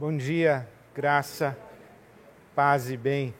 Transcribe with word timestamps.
Bom 0.00 0.16
dia, 0.16 0.64
graça, 0.94 1.58
paz 2.54 2.88
e 2.88 2.96
bem 2.96 3.34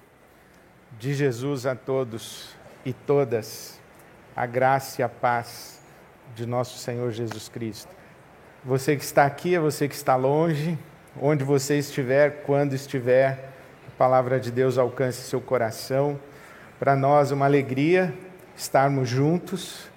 de 0.98 1.14
Jesus 1.14 1.64
a 1.66 1.76
todos 1.76 2.48
e 2.84 2.92
todas, 2.92 3.80
a 4.34 4.44
graça 4.44 5.00
e 5.00 5.04
a 5.04 5.08
paz 5.08 5.80
de 6.34 6.44
nosso 6.44 6.76
Senhor 6.78 7.12
Jesus 7.12 7.48
Cristo. 7.48 7.94
Você 8.64 8.96
que 8.96 9.04
está 9.04 9.24
aqui, 9.24 9.54
é 9.54 9.60
você 9.60 9.86
que 9.86 9.94
está 9.94 10.16
longe, 10.16 10.76
onde 11.22 11.44
você 11.44 11.78
estiver, 11.78 12.42
quando 12.42 12.74
estiver, 12.74 13.50
a 13.86 13.96
palavra 13.96 14.40
de 14.40 14.50
Deus 14.50 14.78
alcance 14.78 15.28
seu 15.28 15.40
coração. 15.40 16.18
Para 16.76 16.96
nós, 16.96 17.30
uma 17.30 17.44
alegria 17.44 18.12
estarmos 18.56 19.08
juntos. 19.08 19.88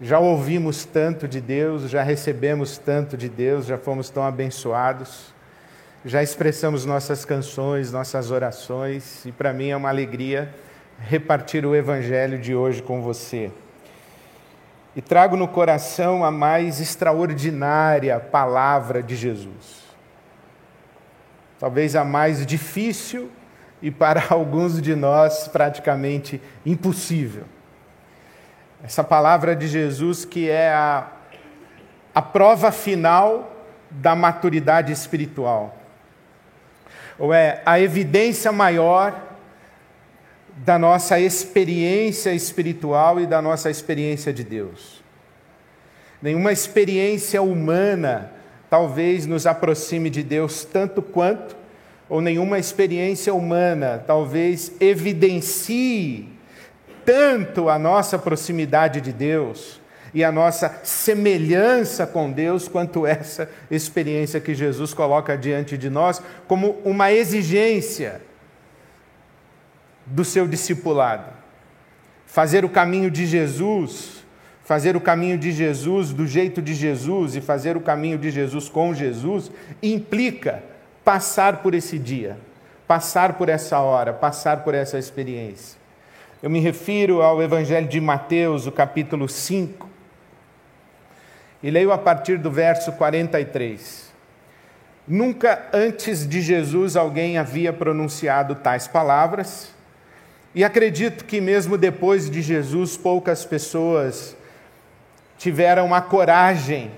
Já 0.00 0.18
ouvimos 0.18 0.86
tanto 0.86 1.28
de 1.28 1.42
Deus, 1.42 1.82
já 1.82 2.02
recebemos 2.02 2.78
tanto 2.78 3.14
de 3.14 3.28
Deus, 3.28 3.66
já 3.66 3.76
fomos 3.76 4.08
tão 4.08 4.22
abençoados, 4.22 5.36
já 6.04 6.22
expressamos 6.22 6.84
nossas 6.84 7.24
canções, 7.24 7.90
nossas 7.90 8.30
orações, 8.30 9.24
e 9.26 9.32
para 9.32 9.52
mim 9.52 9.70
é 9.70 9.76
uma 9.76 9.88
alegria 9.88 10.54
repartir 11.00 11.64
o 11.66 11.74
Evangelho 11.74 12.38
de 12.38 12.54
hoje 12.54 12.82
com 12.82 13.02
você. 13.02 13.50
E 14.94 15.02
trago 15.02 15.36
no 15.36 15.46
coração 15.46 16.24
a 16.24 16.30
mais 16.30 16.80
extraordinária 16.80 18.18
palavra 18.18 19.02
de 19.02 19.14
Jesus. 19.14 19.86
Talvez 21.58 21.94
a 21.94 22.04
mais 22.04 22.44
difícil 22.46 23.30
e 23.82 23.90
para 23.90 24.22
alguns 24.30 24.80
de 24.80 24.94
nós 24.94 25.48
praticamente 25.48 26.40
impossível. 26.64 27.44
Essa 28.82 29.02
palavra 29.02 29.56
de 29.56 29.66
Jesus 29.66 30.24
que 30.24 30.48
é 30.48 30.72
a, 30.72 31.08
a 32.14 32.22
prova 32.22 32.70
final 32.70 33.52
da 33.90 34.14
maturidade 34.14 34.92
espiritual, 34.92 35.77
ou 37.18 37.34
é 37.34 37.60
a 37.66 37.80
evidência 37.80 38.52
maior 38.52 39.28
da 40.56 40.78
nossa 40.78 41.18
experiência 41.18 42.32
espiritual 42.32 43.20
e 43.20 43.26
da 43.26 43.40
nossa 43.40 43.70
experiência 43.70 44.32
de 44.32 44.44
Deus. 44.44 45.02
Nenhuma 46.20 46.52
experiência 46.52 47.40
humana 47.42 48.32
talvez 48.68 49.24
nos 49.24 49.46
aproxime 49.46 50.10
de 50.10 50.22
Deus 50.22 50.64
tanto 50.64 51.00
quanto, 51.00 51.56
ou 52.08 52.20
nenhuma 52.20 52.58
experiência 52.58 53.32
humana 53.34 54.02
talvez 54.06 54.72
evidencie 54.80 56.28
tanto 57.04 57.68
a 57.68 57.78
nossa 57.78 58.18
proximidade 58.18 59.00
de 59.00 59.12
Deus 59.12 59.80
e 60.12 60.24
a 60.24 60.32
nossa 60.32 60.80
semelhança 60.82 62.06
com 62.06 62.30
Deus 62.30 62.68
quanto 62.68 63.06
essa 63.06 63.48
experiência 63.70 64.40
que 64.40 64.54
Jesus 64.54 64.94
coloca 64.94 65.36
diante 65.36 65.76
de 65.76 65.90
nós 65.90 66.22
como 66.46 66.80
uma 66.84 67.12
exigência 67.12 68.20
do 70.06 70.24
seu 70.24 70.46
discipulado. 70.46 71.32
Fazer 72.26 72.64
o 72.64 72.68
caminho 72.68 73.10
de 73.10 73.26
Jesus, 73.26 74.24
fazer 74.64 74.96
o 74.96 75.00
caminho 75.00 75.38
de 75.38 75.50
Jesus 75.52 76.12
do 76.12 76.26
jeito 76.26 76.60
de 76.60 76.74
Jesus 76.74 77.36
e 77.36 77.40
fazer 77.40 77.76
o 77.76 77.80
caminho 77.80 78.18
de 78.18 78.30
Jesus 78.30 78.68
com 78.68 78.92
Jesus 78.92 79.50
implica 79.82 80.62
passar 81.04 81.62
por 81.62 81.72
esse 81.74 81.98
dia, 81.98 82.36
passar 82.86 83.34
por 83.34 83.48
essa 83.48 83.78
hora, 83.80 84.12
passar 84.12 84.62
por 84.64 84.74
essa 84.74 84.98
experiência. 84.98 85.78
Eu 86.42 86.50
me 86.50 86.60
refiro 86.60 87.22
ao 87.22 87.42
Evangelho 87.42 87.88
de 87.88 88.00
Mateus, 88.00 88.66
o 88.66 88.70
capítulo 88.70 89.28
5, 89.28 89.87
e 91.62 91.70
leio 91.70 91.92
a 91.92 91.98
partir 91.98 92.38
do 92.38 92.50
verso 92.50 92.92
43. 92.92 94.08
Nunca 95.06 95.66
antes 95.72 96.28
de 96.28 96.40
Jesus 96.40 96.96
alguém 96.96 97.38
havia 97.38 97.72
pronunciado 97.72 98.54
tais 98.54 98.86
palavras 98.86 99.70
e 100.54 100.64
acredito 100.64 101.24
que 101.24 101.40
mesmo 101.40 101.78
depois 101.78 102.28
de 102.28 102.42
Jesus, 102.42 102.96
poucas 102.96 103.44
pessoas 103.44 104.36
tiveram 105.36 105.94
a 105.94 106.00
coragem 106.00 106.90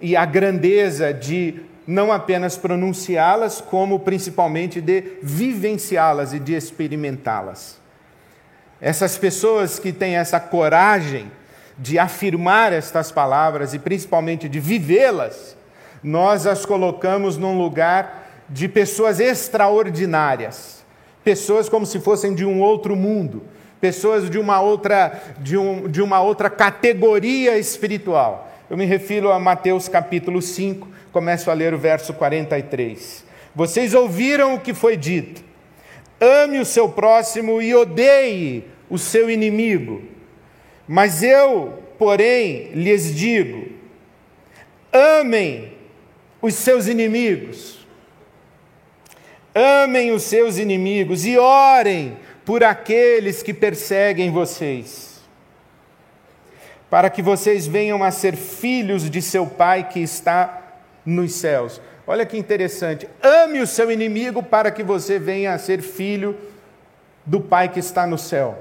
e 0.00 0.16
a 0.16 0.24
grandeza 0.24 1.12
de 1.12 1.60
não 1.86 2.10
apenas 2.10 2.56
pronunciá-las, 2.56 3.60
como 3.60 4.00
principalmente 4.00 4.80
de 4.80 5.18
vivenciá-las 5.22 6.32
e 6.32 6.38
de 6.38 6.54
experimentá-las. 6.54 7.78
Essas 8.80 9.16
pessoas 9.16 9.78
que 9.78 9.92
têm 9.92 10.16
essa 10.16 10.40
coragem 10.40 11.30
de 11.78 11.98
afirmar 11.98 12.72
estas 12.72 13.10
palavras 13.10 13.74
e 13.74 13.78
principalmente 13.78 14.48
de 14.48 14.60
vivê-las, 14.60 15.56
nós 16.02 16.46
as 16.46 16.64
colocamos 16.64 17.36
num 17.36 17.58
lugar 17.58 18.28
de 18.48 18.68
pessoas 18.68 19.20
extraordinárias 19.20 20.84
pessoas 21.24 21.68
como 21.68 21.86
se 21.86 21.98
fossem 21.98 22.34
de 22.34 22.44
um 22.44 22.60
outro 22.60 22.94
mundo, 22.94 23.42
pessoas 23.80 24.28
de 24.28 24.38
uma 24.38 24.60
outra, 24.60 25.20
de, 25.40 25.56
um, 25.56 25.88
de 25.88 26.02
uma 26.02 26.20
outra 26.20 26.50
categoria 26.50 27.58
espiritual. 27.58 28.52
Eu 28.68 28.76
me 28.76 28.84
refiro 28.84 29.32
a 29.32 29.40
Mateus 29.40 29.88
capítulo 29.88 30.42
5, 30.42 30.86
começo 31.10 31.50
a 31.50 31.54
ler 31.54 31.72
o 31.72 31.78
verso 31.78 32.12
43. 32.12 33.24
Vocês 33.54 33.94
ouviram 33.94 34.54
o 34.54 34.60
que 34.60 34.74
foi 34.74 34.96
dito: 34.96 35.42
ame 36.20 36.58
o 36.58 36.64
seu 36.64 36.88
próximo 36.88 37.62
e 37.62 37.74
odeie 37.74 38.64
o 38.90 38.98
seu 38.98 39.30
inimigo. 39.30 40.02
Mas 40.86 41.22
eu, 41.22 41.82
porém, 41.98 42.70
lhes 42.72 43.14
digo: 43.14 43.72
amem 44.92 45.72
os 46.42 46.54
seus 46.54 46.86
inimigos 46.86 47.84
Amem 49.54 50.10
os 50.10 50.24
seus 50.24 50.58
inimigos 50.58 51.24
e 51.24 51.38
orem 51.38 52.16
por 52.44 52.64
aqueles 52.64 53.40
que 53.40 53.54
perseguem 53.54 54.28
vocês, 54.28 55.20
para 56.90 57.08
que 57.08 57.22
vocês 57.22 57.64
venham 57.64 58.02
a 58.02 58.10
ser 58.10 58.34
filhos 58.34 59.08
de 59.08 59.22
seu 59.22 59.46
Pai 59.46 59.88
que 59.88 60.00
está 60.00 60.80
nos 61.06 61.34
céus. 61.34 61.80
Olha 62.04 62.26
que 62.26 62.36
interessante. 62.36 63.08
Ame 63.22 63.60
o 63.60 63.66
seu 63.66 63.92
inimigo 63.92 64.42
para 64.42 64.72
que 64.72 64.82
você 64.82 65.20
venha 65.20 65.54
a 65.54 65.58
ser 65.58 65.80
filho 65.80 66.36
do 67.24 67.40
Pai 67.40 67.68
que 67.68 67.78
está 67.78 68.08
no 68.08 68.18
céu. 68.18 68.58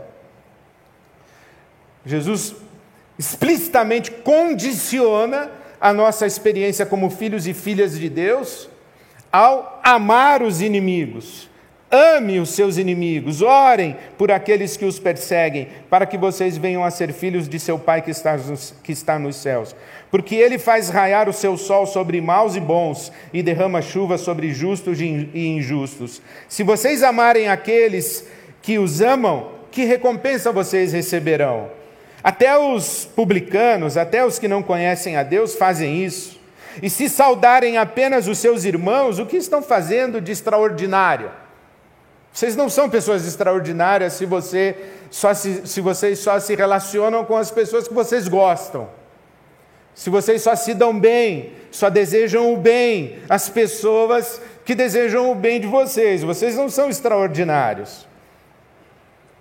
Jesus 2.06 2.56
explicitamente 3.18 4.12
condiciona 4.12 5.50
a 5.80 5.94
nossa 5.94 6.26
experiência 6.26 6.86
como 6.86 7.10
filhos 7.10 7.48
e 7.48 7.54
filhas 7.54 7.98
de 7.98 8.10
Deus 8.10 8.70
ao 9.32 9.82
amar 9.84 10.44
os 10.44 10.62
inimigos. 10.62 11.50
Ame 11.92 12.40
os 12.40 12.50
seus 12.50 12.78
inimigos, 12.78 13.44
orem 13.44 13.96
por 14.18 14.32
aqueles 14.32 14.76
que 14.76 14.86
os 14.86 14.98
perseguem, 14.98 15.68
para 15.92 16.08
que 16.08 16.18
vocês 16.18 16.58
venham 16.58 16.84
a 16.84 16.90
ser 16.90 17.14
filhos 17.14 17.48
de 17.48 17.60
seu 17.60 17.78
Pai 17.78 18.02
que 18.02 18.10
está, 18.10 18.36
nos, 18.36 18.74
que 18.84 18.92
está 18.92 19.20
nos 19.20 19.36
céus. 19.36 19.76
Porque 20.10 20.34
ele 20.34 20.58
faz 20.58 20.90
raiar 20.90 21.30
o 21.30 21.34
seu 21.34 21.56
sol 21.56 21.86
sobre 21.86 22.20
maus 22.20 22.56
e 22.56 22.60
bons, 22.60 23.12
e 23.32 23.44
derrama 23.44 23.80
chuva 23.80 24.18
sobre 24.18 24.52
justos 24.52 25.00
e 25.00 25.30
injustos. 25.36 26.20
Se 26.48 26.64
vocês 26.64 27.04
amarem 27.04 27.48
aqueles 27.48 28.28
que 28.60 28.80
os 28.80 29.00
amam, 29.00 29.52
que 29.70 29.86
recompensa 29.86 30.52
vocês 30.52 30.94
receberão? 30.94 31.83
Até 32.24 32.58
os 32.58 33.04
publicanos, 33.04 33.98
até 33.98 34.26
os 34.26 34.40
que 34.40 34.48
não 34.48 34.64
conhecem 34.64 35.18
a 35.18 35.24
Deus, 35.24 35.56
fazem 35.56 36.06
isso. 36.06 36.40
E 36.82 36.90
se 36.90 37.10
saudarem 37.10 37.78
apenas 37.78 38.28
os 38.28 38.38
seus 38.38 38.64
irmãos, 38.64 39.20
o 39.20 39.26
que 39.26 39.38
estão 39.38 39.62
fazendo 39.62 40.22
de 40.22 40.32
extraordinário? 40.32 41.30
Vocês 42.32 42.56
não 42.56 42.70
são 42.70 42.90
pessoas 42.90 43.28
extraordinárias 43.28 44.14
se, 44.14 44.26
você 44.26 44.76
só 45.12 45.34
se, 45.34 45.68
se 45.68 45.82
vocês 45.82 46.18
só 46.18 46.40
se 46.40 46.56
relacionam 46.56 47.26
com 47.26 47.38
as 47.38 47.52
pessoas 47.52 47.88
que 47.88 47.94
vocês 47.94 48.28
gostam. 48.28 48.90
Se 49.94 50.10
vocês 50.10 50.42
só 50.42 50.56
se 50.56 50.74
dão 50.74 51.00
bem, 51.00 51.52
só 51.70 51.90
desejam 51.90 52.52
o 52.52 52.58
bem, 52.58 53.20
as 53.30 53.50
pessoas 53.50 54.42
que 54.66 54.74
desejam 54.74 55.30
o 55.30 55.36
bem 55.36 55.60
de 55.60 55.68
vocês. 55.68 56.24
Vocês 56.24 56.56
não 56.56 56.70
são 56.70 56.90
extraordinários. 56.90 58.08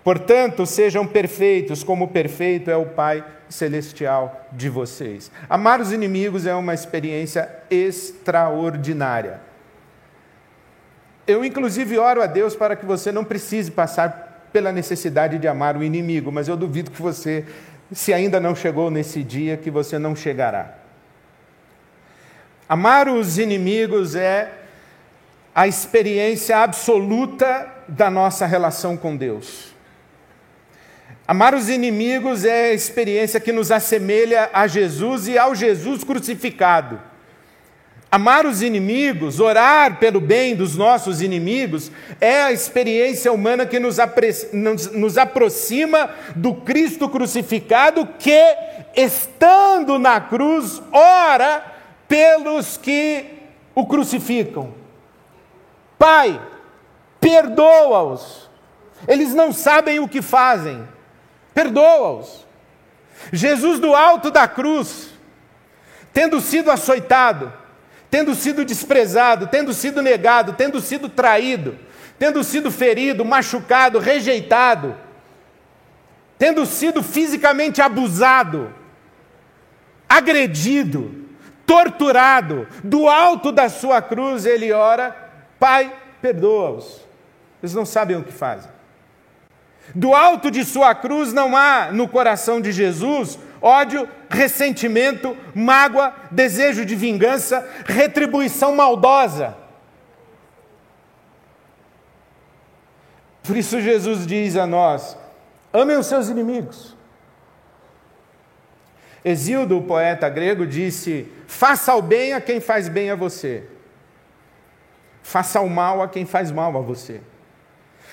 Portanto, 0.04 0.66
sejam 0.66 1.06
perfeitos, 1.06 1.84
como 1.84 2.08
perfeito 2.08 2.70
é 2.70 2.76
o 2.76 2.86
Pai 2.86 3.24
celestial 3.48 4.48
de 4.52 4.68
vocês. 4.68 5.30
Amar 5.48 5.80
os 5.80 5.92
inimigos 5.92 6.46
é 6.46 6.54
uma 6.54 6.74
experiência 6.74 7.48
extraordinária. 7.70 9.40
Eu, 11.26 11.44
inclusive, 11.44 11.98
oro 11.98 12.20
a 12.20 12.26
Deus 12.26 12.56
para 12.56 12.74
que 12.74 12.84
você 12.84 13.12
não 13.12 13.24
precise 13.24 13.70
passar 13.70 14.48
pela 14.52 14.72
necessidade 14.72 15.38
de 15.38 15.46
amar 15.46 15.76
o 15.76 15.84
inimigo, 15.84 16.32
mas 16.32 16.48
eu 16.48 16.56
duvido 16.56 16.90
que 16.90 17.00
você, 17.00 17.44
se 17.92 18.12
ainda 18.12 18.40
não 18.40 18.54
chegou 18.54 18.90
nesse 18.90 19.22
dia, 19.22 19.56
que 19.56 19.70
você 19.70 19.98
não 19.98 20.16
chegará. 20.16 20.74
Amar 22.68 23.08
os 23.08 23.38
inimigos 23.38 24.16
é 24.16 24.52
a 25.54 25.68
experiência 25.68 26.58
absoluta 26.58 27.70
da 27.86 28.10
nossa 28.10 28.46
relação 28.46 28.96
com 28.96 29.16
Deus. 29.16 29.71
Amar 31.26 31.54
os 31.54 31.68
inimigos 31.68 32.44
é 32.44 32.70
a 32.70 32.74
experiência 32.74 33.38
que 33.38 33.52
nos 33.52 33.70
assemelha 33.70 34.50
a 34.52 34.66
Jesus 34.66 35.28
e 35.28 35.38
ao 35.38 35.54
Jesus 35.54 36.02
crucificado. 36.02 37.00
Amar 38.10 38.44
os 38.44 38.60
inimigos, 38.60 39.40
orar 39.40 39.98
pelo 39.98 40.20
bem 40.20 40.54
dos 40.54 40.76
nossos 40.76 41.22
inimigos, 41.22 41.90
é 42.20 42.42
a 42.42 42.52
experiência 42.52 43.32
humana 43.32 43.64
que 43.64 43.78
nos, 43.78 43.96
nos, 44.52 44.92
nos, 44.92 45.16
aproxima 45.16 46.10
do 46.36 46.56
Cristo 46.56 47.08
crucificado, 47.08 48.06
que, 48.18 48.44
estando 48.94 49.98
na 49.98 50.20
cruz, 50.20 50.82
ora 50.92 51.64
pelos 52.06 52.76
que 52.76 53.24
o 53.74 53.86
crucificam. 53.86 54.74
Pai, 55.98 56.38
perdoa-os, 57.18 58.50
eles 59.08 59.32
não 59.32 59.54
sabem 59.54 60.00
o 60.00 60.08
que 60.08 60.20
fazem, 60.20 60.86
perdoa-os. 61.54 62.46
Jesus, 63.32 63.78
do 63.78 63.94
alto 63.94 64.30
da 64.30 64.48
cruz, 64.48 65.10
tendo 66.12 66.40
sido 66.40 66.70
açoitado, 66.70 67.52
tendo 68.10 68.34
sido 68.34 68.64
desprezado, 68.64 69.46
tendo 69.46 69.72
sido 69.72 70.02
negado, 70.02 70.54
tendo 70.54 70.80
sido 70.80 71.08
traído, 71.08 71.78
tendo 72.18 72.42
sido 72.42 72.70
ferido, 72.70 73.24
machucado, 73.24 73.98
rejeitado, 73.98 74.96
tendo 76.38 76.66
sido 76.66 77.02
fisicamente 77.02 77.80
abusado, 77.80 78.74
agredido, 80.08 81.22
torturado, 81.64 82.66
do 82.82 83.08
alto 83.08 83.52
da 83.52 83.68
sua 83.68 84.02
cruz, 84.02 84.44
ele 84.44 84.72
ora: 84.72 85.16
Pai, 85.58 85.94
perdoa-os. 86.20 87.00
Eles 87.62 87.74
não 87.74 87.86
sabem 87.86 88.16
o 88.16 88.24
que 88.24 88.32
fazem. 88.32 88.71
Do 89.94 90.14
alto 90.14 90.50
de 90.50 90.64
sua 90.64 90.94
cruz 90.94 91.32
não 91.32 91.56
há 91.56 91.90
no 91.92 92.08
coração 92.08 92.60
de 92.60 92.72
Jesus 92.72 93.38
ódio, 93.62 94.08
ressentimento, 94.28 95.36
mágoa, 95.54 96.12
desejo 96.30 96.84
de 96.84 96.96
vingança, 96.96 97.66
retribuição 97.86 98.74
maldosa. 98.74 99.56
Por 103.44 103.56
isso 103.56 103.80
Jesus 103.80 104.26
diz 104.26 104.56
a 104.56 104.66
nós: 104.66 105.16
amem 105.72 105.96
os 105.96 106.06
seus 106.06 106.28
inimigos. 106.28 106.96
Exildo, 109.24 109.78
o 109.78 109.82
poeta 109.82 110.28
grego, 110.28 110.66
disse: 110.66 111.30
faça 111.46 111.94
o 111.94 112.02
bem 112.02 112.32
a 112.32 112.40
quem 112.40 112.60
faz 112.60 112.88
bem 112.88 113.10
a 113.10 113.14
você, 113.14 113.64
faça 115.22 115.60
o 115.60 115.70
mal 115.70 116.02
a 116.02 116.08
quem 116.08 116.26
faz 116.26 116.50
mal 116.50 116.76
a 116.76 116.80
você. 116.80 117.20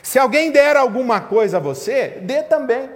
Se 0.01 0.17
alguém 0.17 0.51
der 0.51 0.77
alguma 0.77 1.21
coisa 1.21 1.57
a 1.57 1.59
você, 1.59 2.19
dê 2.21 2.43
também. 2.43 2.89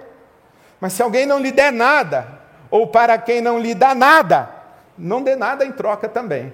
Mas 0.80 0.92
se 0.94 1.02
alguém 1.02 1.26
não 1.26 1.38
lhe 1.38 1.52
der 1.52 1.72
nada, 1.72 2.26
ou 2.70 2.86
para 2.86 3.16
quem 3.18 3.40
não 3.40 3.58
lhe 3.58 3.74
dá 3.74 3.94
nada, 3.94 4.48
não 4.96 5.22
dê 5.22 5.36
nada 5.36 5.64
em 5.64 5.72
troca 5.72 6.08
também. 6.08 6.52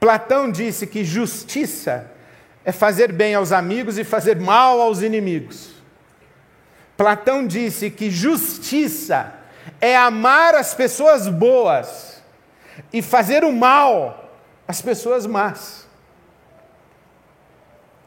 Platão 0.00 0.50
disse 0.50 0.86
que 0.86 1.04
justiça 1.04 2.10
é 2.64 2.72
fazer 2.72 3.12
bem 3.12 3.34
aos 3.34 3.52
amigos 3.52 3.98
e 3.98 4.04
fazer 4.04 4.38
mal 4.38 4.80
aos 4.80 5.02
inimigos. 5.02 5.74
Platão 6.96 7.46
disse 7.46 7.90
que 7.90 8.10
justiça 8.10 9.32
é 9.80 9.96
amar 9.96 10.54
as 10.54 10.74
pessoas 10.74 11.28
boas 11.28 12.22
e 12.92 13.02
fazer 13.02 13.44
o 13.44 13.52
mal 13.52 14.30
às 14.66 14.80
pessoas 14.80 15.26
más. 15.26 15.83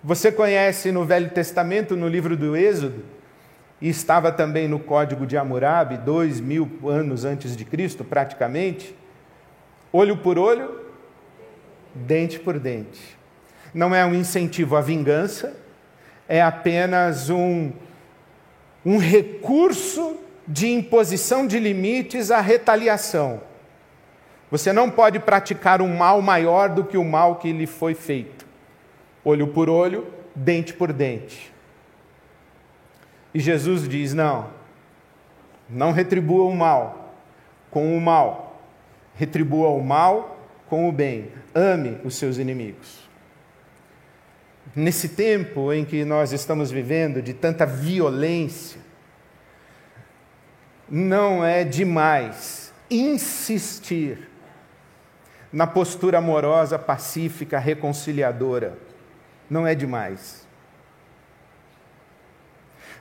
Você 0.03 0.31
conhece 0.31 0.91
no 0.91 1.03
Velho 1.03 1.29
Testamento, 1.29 1.95
no 1.95 2.07
livro 2.07 2.37
do 2.37 2.55
Êxodo, 2.55 3.03
e 3.81 3.89
estava 3.89 4.31
também 4.31 4.67
no 4.67 4.79
Código 4.79 5.25
de 5.25 5.37
Hammurabi, 5.37 5.97
dois 5.97 6.39
mil 6.39 6.69
anos 6.85 7.25
antes 7.25 7.55
de 7.55 7.65
Cristo, 7.65 8.03
praticamente, 8.03 8.95
olho 9.91 10.17
por 10.17 10.37
olho, 10.37 10.81
dente 11.93 12.39
por 12.39 12.59
dente. 12.59 13.17
Não 13.73 13.93
é 13.93 14.05
um 14.05 14.13
incentivo 14.13 14.75
à 14.75 14.81
vingança, 14.81 15.55
é 16.27 16.41
apenas 16.41 17.29
um, 17.29 17.71
um 18.85 18.97
recurso 18.97 20.17
de 20.47 20.67
imposição 20.71 21.45
de 21.45 21.59
limites 21.59 22.31
à 22.31 22.39
retaliação. 22.39 23.41
Você 24.49 24.71
não 24.71 24.89
pode 24.89 25.19
praticar 25.19 25.81
um 25.81 25.95
mal 25.95 26.21
maior 26.21 26.69
do 26.69 26.83
que 26.83 26.97
o 26.97 27.03
mal 27.03 27.35
que 27.35 27.51
lhe 27.51 27.67
foi 27.67 27.93
feito. 27.93 28.46
Olho 29.29 29.49
por 29.49 29.69
olho, 29.69 30.07
dente 30.33 30.73
por 30.73 30.93
dente. 30.93 31.53
E 33.33 33.41
Jesus 33.41 33.85
diz: 33.85 34.13
não, 34.13 34.49
não 35.69 35.91
retribua 35.91 36.45
o 36.45 36.55
mal 36.55 37.13
com 37.69 37.97
o 37.97 37.99
mal, 37.99 38.63
retribua 39.15 39.67
o 39.67 39.83
mal 39.83 40.39
com 40.69 40.87
o 40.87 40.93
bem, 40.93 41.29
ame 41.53 41.97
os 42.05 42.15
seus 42.15 42.37
inimigos. 42.37 43.05
Nesse 44.73 45.09
tempo 45.09 45.73
em 45.73 45.83
que 45.83 46.05
nós 46.05 46.31
estamos 46.31 46.71
vivendo 46.71 47.21
de 47.21 47.33
tanta 47.33 47.65
violência, 47.65 48.79
não 50.89 51.43
é 51.43 51.65
demais 51.65 52.73
insistir 52.89 54.29
na 55.51 55.67
postura 55.67 56.19
amorosa, 56.19 56.79
pacífica, 56.79 57.59
reconciliadora. 57.59 58.86
Não 59.49 59.65
é 59.65 59.73
demais. 59.73 60.45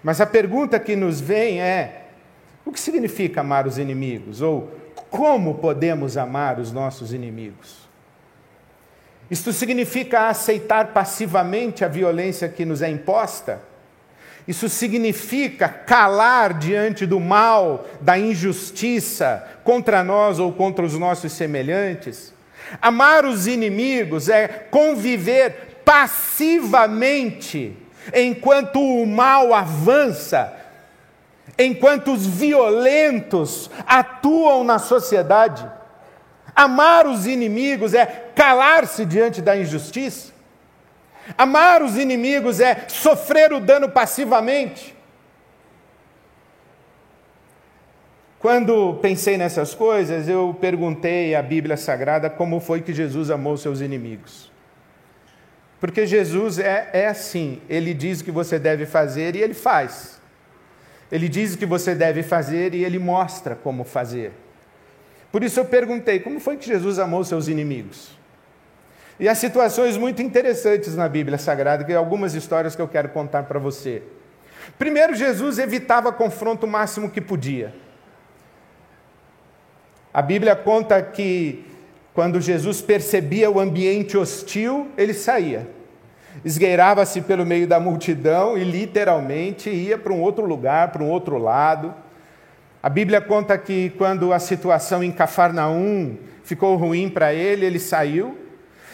Mas 0.02 0.20
a 0.20 0.26
pergunta 0.26 0.78
que 0.78 0.94
nos 0.94 1.20
vem 1.20 1.60
é: 1.60 2.06
o 2.64 2.72
que 2.72 2.80
significa 2.80 3.40
amar 3.40 3.66
os 3.66 3.78
inimigos? 3.78 4.40
Ou 4.42 4.70
como 5.10 5.56
podemos 5.56 6.16
amar 6.16 6.58
os 6.58 6.72
nossos 6.72 7.12
inimigos? 7.12 7.86
Isto 9.30 9.52
significa 9.52 10.28
aceitar 10.28 10.92
passivamente 10.92 11.84
a 11.84 11.88
violência 11.88 12.48
que 12.48 12.64
nos 12.64 12.82
é 12.82 12.88
imposta? 12.88 13.60
Isso 14.46 14.68
significa 14.68 15.68
calar 15.68 16.54
diante 16.54 17.04
do 17.04 17.18
mal, 17.18 17.84
da 18.00 18.16
injustiça 18.16 19.44
contra 19.64 20.04
nós 20.04 20.38
ou 20.38 20.52
contra 20.52 20.84
os 20.84 20.96
nossos 20.96 21.32
semelhantes? 21.32 22.32
Amar 22.80 23.24
os 23.24 23.46
inimigos 23.46 24.28
é 24.28 24.46
conviver 24.46 25.65
passivamente 25.86 27.76
enquanto 28.12 28.80
o 28.80 29.06
mal 29.06 29.54
avança, 29.54 30.52
enquanto 31.56 32.12
os 32.12 32.26
violentos 32.26 33.70
atuam 33.86 34.64
na 34.64 34.80
sociedade. 34.80 35.64
Amar 36.56 37.06
os 37.06 37.24
inimigos 37.24 37.94
é 37.94 38.04
calar-se 38.34 39.06
diante 39.06 39.40
da 39.40 39.56
injustiça. 39.56 40.32
Amar 41.38 41.82
os 41.82 41.96
inimigos 41.96 42.58
é 42.58 42.86
sofrer 42.88 43.52
o 43.52 43.60
dano 43.60 43.88
passivamente. 43.88 44.96
Quando 48.40 48.94
pensei 48.94 49.38
nessas 49.38 49.72
coisas, 49.72 50.28
eu 50.28 50.56
perguntei 50.60 51.34
à 51.34 51.42
Bíblia 51.42 51.76
Sagrada 51.76 52.28
como 52.28 52.58
foi 52.58 52.82
que 52.82 52.92
Jesus 52.92 53.30
amou 53.30 53.56
seus 53.56 53.80
inimigos. 53.80 54.55
Porque 55.80 56.06
Jesus 56.06 56.58
é, 56.58 56.88
é 56.92 57.06
assim: 57.06 57.60
ele 57.68 57.92
diz 57.92 58.20
o 58.20 58.24
que 58.24 58.30
você 58.30 58.58
deve 58.58 58.86
fazer 58.86 59.36
e 59.36 59.42
ele 59.42 59.54
faz. 59.54 60.20
Ele 61.10 61.28
diz 61.28 61.54
o 61.54 61.58
que 61.58 61.66
você 61.66 61.94
deve 61.94 62.22
fazer 62.22 62.74
e 62.74 62.84
ele 62.84 62.98
mostra 62.98 63.54
como 63.54 63.84
fazer. 63.84 64.32
Por 65.30 65.44
isso 65.44 65.60
eu 65.60 65.64
perguntei: 65.64 66.20
como 66.20 66.40
foi 66.40 66.56
que 66.56 66.66
Jesus 66.66 66.98
amou 66.98 67.24
seus 67.24 67.48
inimigos? 67.48 68.16
E 69.18 69.28
há 69.28 69.34
situações 69.34 69.96
muito 69.96 70.20
interessantes 70.20 70.94
na 70.94 71.08
Bíblia 71.08 71.38
Sagrada, 71.38 71.84
que 71.84 71.92
algumas 71.92 72.34
histórias 72.34 72.76
que 72.76 72.82
eu 72.82 72.88
quero 72.88 73.08
contar 73.08 73.44
para 73.44 73.58
você. 73.58 74.02
Primeiro, 74.78 75.14
Jesus 75.14 75.58
evitava 75.58 76.12
confronto 76.12 76.66
o 76.66 76.68
máximo 76.68 77.10
que 77.10 77.20
podia. 77.20 77.74
A 80.12 80.20
Bíblia 80.20 80.56
conta 80.56 81.00
que 81.02 81.64
quando 82.16 82.40
Jesus 82.40 82.80
percebia 82.80 83.50
o 83.50 83.60
ambiente 83.60 84.16
hostil, 84.16 84.88
ele 84.96 85.12
saía. 85.12 85.68
Esgueirava-se 86.42 87.20
pelo 87.20 87.44
meio 87.44 87.66
da 87.66 87.78
multidão 87.78 88.56
e 88.56 88.64
literalmente 88.64 89.68
ia 89.68 89.98
para 89.98 90.14
um 90.14 90.22
outro 90.22 90.46
lugar, 90.46 90.92
para 90.92 91.02
um 91.02 91.10
outro 91.10 91.36
lado. 91.36 91.94
A 92.82 92.88
Bíblia 92.88 93.20
conta 93.20 93.58
que 93.58 93.90
quando 93.98 94.32
a 94.32 94.38
situação 94.38 95.04
em 95.04 95.12
Cafarnaum 95.12 96.16
ficou 96.42 96.74
ruim 96.76 97.10
para 97.10 97.34
ele, 97.34 97.66
ele 97.66 97.78
saiu 97.78 98.38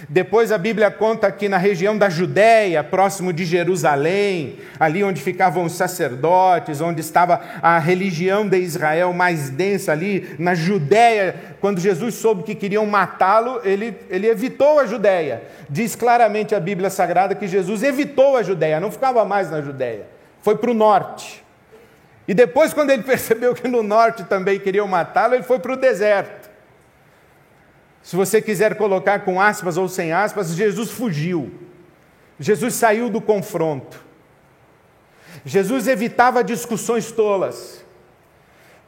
depois 0.09 0.51
a 0.51 0.59
Bíblia 0.59 0.91
conta 0.91 1.31
que 1.31 1.49
na 1.49 1.59
região 1.59 1.97
da 1.97 2.09
Judéia, 2.09 2.83
próximo 2.83 3.33
de 3.33 3.45
Jerusalém, 3.45 4.59
ali 4.79 5.05
onde 5.05 5.23
ficavam 5.23 5.65
os 5.65 5.73
sacerdotes, 5.73 6.81
onde 6.81 7.01
estava 7.01 7.41
a 7.63 7.79
religião 7.79 8.49
de 8.49 8.59
Israel 8.59 9.13
mais 9.13 9.51
densa 9.51 9.93
ali, 9.93 10.35
na 10.39 10.55
Judéia, 10.55 11.35
quando 11.61 11.81
Jesus 11.81 12.15
soube 12.15 12.43
que 12.43 12.55
queriam 12.55 12.85
matá-lo, 12.87 13.61
ele, 13.65 13.97
ele 14.11 14.27
evitou 14.27 14.81
a 14.81 14.87
Judéia. 14.87 15.43
Diz 15.71 15.95
claramente 15.95 16.55
a 16.55 16.61
Bíblia 16.61 16.91
Sagrada 16.91 17.35
que 17.35 17.47
Jesus 17.47 17.83
evitou 17.83 18.37
a 18.37 18.43
Judéia, 18.43 18.81
não 18.81 18.91
ficava 18.91 19.25
mais 19.25 19.51
na 19.51 19.61
Judéia, 19.61 20.07
foi 20.41 20.57
para 20.57 20.71
o 20.71 20.75
norte. 20.75 21.43
E 22.27 22.35
depois, 22.35 22.73
quando 22.73 22.91
ele 22.91 23.03
percebeu 23.05 23.55
que 23.55 23.69
no 23.69 23.83
norte 23.83 24.25
também 24.25 24.59
queriam 24.59 24.87
matá-lo, 24.89 25.35
ele 25.35 25.43
foi 25.43 25.59
para 25.59 25.73
o 25.73 25.77
deserto. 25.77 26.42
Se 28.03 28.17
você 28.17 28.43
quiser 28.43 28.77
colocar 28.77 29.21
com 29.21 29.41
aspas 29.41 29.77
ou 29.77 29.89
sem 29.89 30.13
aspas, 30.13 30.55
Jesus 30.55 30.91
fugiu. 30.91 31.53
Jesus 32.39 32.75
saiu 32.75 33.09
do 33.09 33.21
confronto. 33.21 34.03
Jesus 35.45 35.87
evitava 35.87 36.43
discussões 36.43 37.13
tolas. 37.13 37.85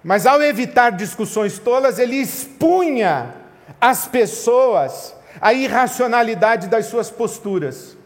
Mas 0.03 0.27
ao 0.27 0.43
evitar 0.43 0.91
discussões 0.91 1.59
tolas, 1.59 1.99
ele 1.99 2.17
expunha 2.17 3.35
as 3.81 4.07
pessoas 4.07 5.15
à 5.41 5.53
irracionalidade 5.55 6.69
das 6.69 6.87
suas 6.87 7.11
posturas. 7.11 7.97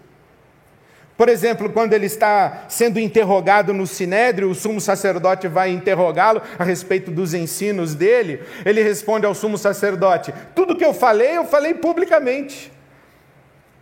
Por 1.18 1.28
exemplo, 1.28 1.68
quando 1.70 1.94
ele 1.94 2.06
está 2.06 2.66
sendo 2.68 3.00
interrogado 3.00 3.74
no 3.74 3.88
sinédrio, 3.88 4.48
o 4.48 4.54
sumo 4.54 4.80
sacerdote 4.80 5.48
vai 5.48 5.68
interrogá-lo 5.68 6.40
a 6.56 6.62
respeito 6.62 7.10
dos 7.10 7.34
ensinos 7.34 7.92
dele. 7.92 8.40
Ele 8.64 8.84
responde 8.84 9.26
ao 9.26 9.34
sumo 9.34 9.58
sacerdote: 9.58 10.32
Tudo 10.54 10.76
que 10.76 10.84
eu 10.84 10.94
falei, 10.94 11.36
eu 11.36 11.44
falei 11.44 11.74
publicamente. 11.74 12.72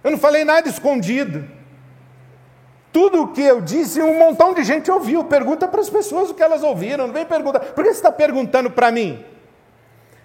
Eu 0.02 0.12
não 0.12 0.18
falei 0.18 0.46
nada 0.46 0.66
escondido. 0.66 1.44
Tudo 2.90 3.24
o 3.24 3.28
que 3.28 3.42
eu 3.42 3.60
disse, 3.60 4.00
um 4.00 4.18
montão 4.18 4.54
de 4.54 4.64
gente 4.64 4.90
ouviu. 4.90 5.22
Pergunta 5.24 5.68
para 5.68 5.82
as 5.82 5.90
pessoas 5.90 6.30
o 6.30 6.34
que 6.34 6.42
elas 6.42 6.62
ouviram. 6.62 7.06
Não 7.06 7.12
vem 7.12 7.26
perguntar. 7.26 7.60
Por 7.60 7.84
que 7.84 7.90
você 7.90 7.98
está 7.98 8.10
perguntando 8.10 8.70
para 8.70 8.90
mim? 8.90 9.22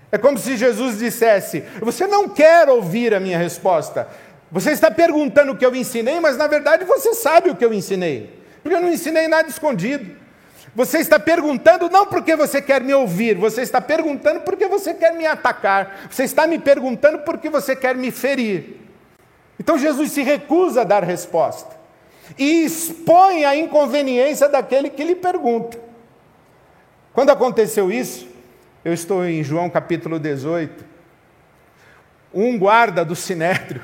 É 0.09 0.17
como 0.17 0.37
se 0.37 0.55
Jesus 0.55 0.99
dissesse: 0.99 1.65
Você 1.81 2.07
não 2.07 2.29
quer 2.29 2.69
ouvir 2.69 3.13
a 3.13 3.19
minha 3.19 3.37
resposta. 3.37 4.07
Você 4.51 4.71
está 4.71 4.91
perguntando 4.91 5.53
o 5.53 5.55
que 5.55 5.65
eu 5.65 5.73
ensinei, 5.73 6.19
mas 6.19 6.35
na 6.35 6.45
verdade 6.45 6.83
você 6.83 7.13
sabe 7.13 7.49
o 7.49 7.55
que 7.55 7.63
eu 7.63 7.73
ensinei, 7.73 8.37
porque 8.61 8.75
eu 8.75 8.81
não 8.81 8.91
ensinei 8.91 9.27
nada 9.27 9.47
escondido. 9.47 10.19
Você 10.75 10.99
está 10.99 11.19
perguntando 11.19 11.89
não 11.89 12.05
porque 12.05 12.35
você 12.35 12.61
quer 12.61 12.81
me 12.81 12.93
ouvir, 12.93 13.37
você 13.37 13.61
está 13.61 13.79
perguntando 13.79 14.41
porque 14.41 14.67
você 14.67 14.93
quer 14.93 15.13
me 15.13 15.25
atacar, 15.25 16.07
você 16.09 16.23
está 16.23 16.45
me 16.45 16.59
perguntando 16.59 17.19
porque 17.19 17.49
você 17.49 17.75
quer 17.75 17.95
me 17.95 18.11
ferir. 18.11 18.77
Então 19.59 19.77
Jesus 19.77 20.11
se 20.11 20.21
recusa 20.21 20.81
a 20.81 20.85
dar 20.85 21.03
resposta 21.03 21.75
e 22.37 22.65
expõe 22.65 23.45
a 23.45 23.55
inconveniência 23.55 24.49
daquele 24.49 24.89
que 24.89 25.03
lhe 25.03 25.15
pergunta. 25.15 25.79
Quando 27.13 27.29
aconteceu 27.29 27.91
isso, 27.91 28.27
eu 28.83 28.93
estou 28.93 29.25
em 29.25 29.43
João 29.43 29.69
capítulo 29.69 30.19
18, 30.19 30.85
um 32.33 32.57
guarda 32.57 33.03
do 33.03 33.15
sinédrio 33.15 33.81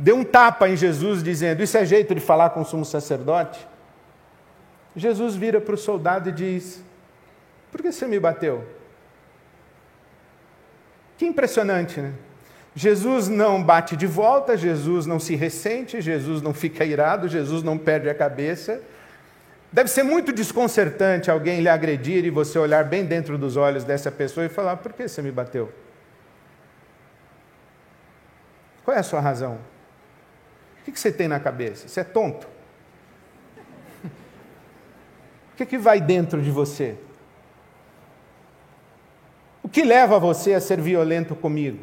deu 0.00 0.16
um 0.16 0.24
tapa 0.24 0.68
em 0.68 0.76
Jesus, 0.76 1.22
dizendo: 1.22 1.62
Isso 1.62 1.76
é 1.76 1.84
jeito 1.84 2.14
de 2.14 2.20
falar 2.20 2.50
com 2.50 2.62
o 2.62 2.64
sumo 2.64 2.84
sacerdote? 2.84 3.66
Jesus 4.96 5.36
vira 5.36 5.60
para 5.60 5.74
o 5.74 5.78
soldado 5.78 6.30
e 6.30 6.32
diz: 6.32 6.82
Por 7.70 7.82
que 7.82 7.92
você 7.92 8.06
me 8.06 8.18
bateu? 8.18 8.64
Que 11.18 11.26
impressionante, 11.26 12.00
né? 12.00 12.12
Jesus 12.74 13.28
não 13.28 13.62
bate 13.62 13.96
de 13.96 14.06
volta, 14.06 14.56
Jesus 14.56 15.04
não 15.04 15.18
se 15.20 15.34
ressente, 15.34 16.00
Jesus 16.00 16.40
não 16.40 16.54
fica 16.54 16.84
irado, 16.84 17.28
Jesus 17.28 17.62
não 17.62 17.76
perde 17.76 18.08
a 18.08 18.14
cabeça. 18.14 18.80
Deve 19.72 19.90
ser 19.90 20.02
muito 20.02 20.32
desconcertante 20.32 21.30
alguém 21.30 21.60
lhe 21.60 21.68
agredir 21.68 22.24
e 22.24 22.30
você 22.30 22.58
olhar 22.58 22.84
bem 22.84 23.04
dentro 23.04 23.36
dos 23.36 23.56
olhos 23.56 23.84
dessa 23.84 24.10
pessoa 24.10 24.46
e 24.46 24.48
falar: 24.48 24.78
Por 24.78 24.92
que 24.92 25.06
você 25.06 25.20
me 25.20 25.30
bateu? 25.30 25.70
Qual 28.82 28.96
é 28.96 29.00
a 29.00 29.04
sua 29.04 29.20
razão? 29.20 29.58
O 30.90 30.92
que 30.92 30.98
você 30.98 31.12
tem 31.12 31.28
na 31.28 31.38
cabeça? 31.38 31.86
Você 31.86 32.00
é 32.00 32.04
tonto? 32.04 32.48
O 35.52 35.56
que, 35.56 35.64
que 35.64 35.78
vai 35.78 36.00
dentro 36.00 36.42
de 36.42 36.50
você? 36.50 36.96
O 39.62 39.68
que 39.68 39.84
leva 39.84 40.18
você 40.18 40.52
a 40.52 40.60
ser 40.60 40.80
violento 40.80 41.36
comigo? 41.36 41.78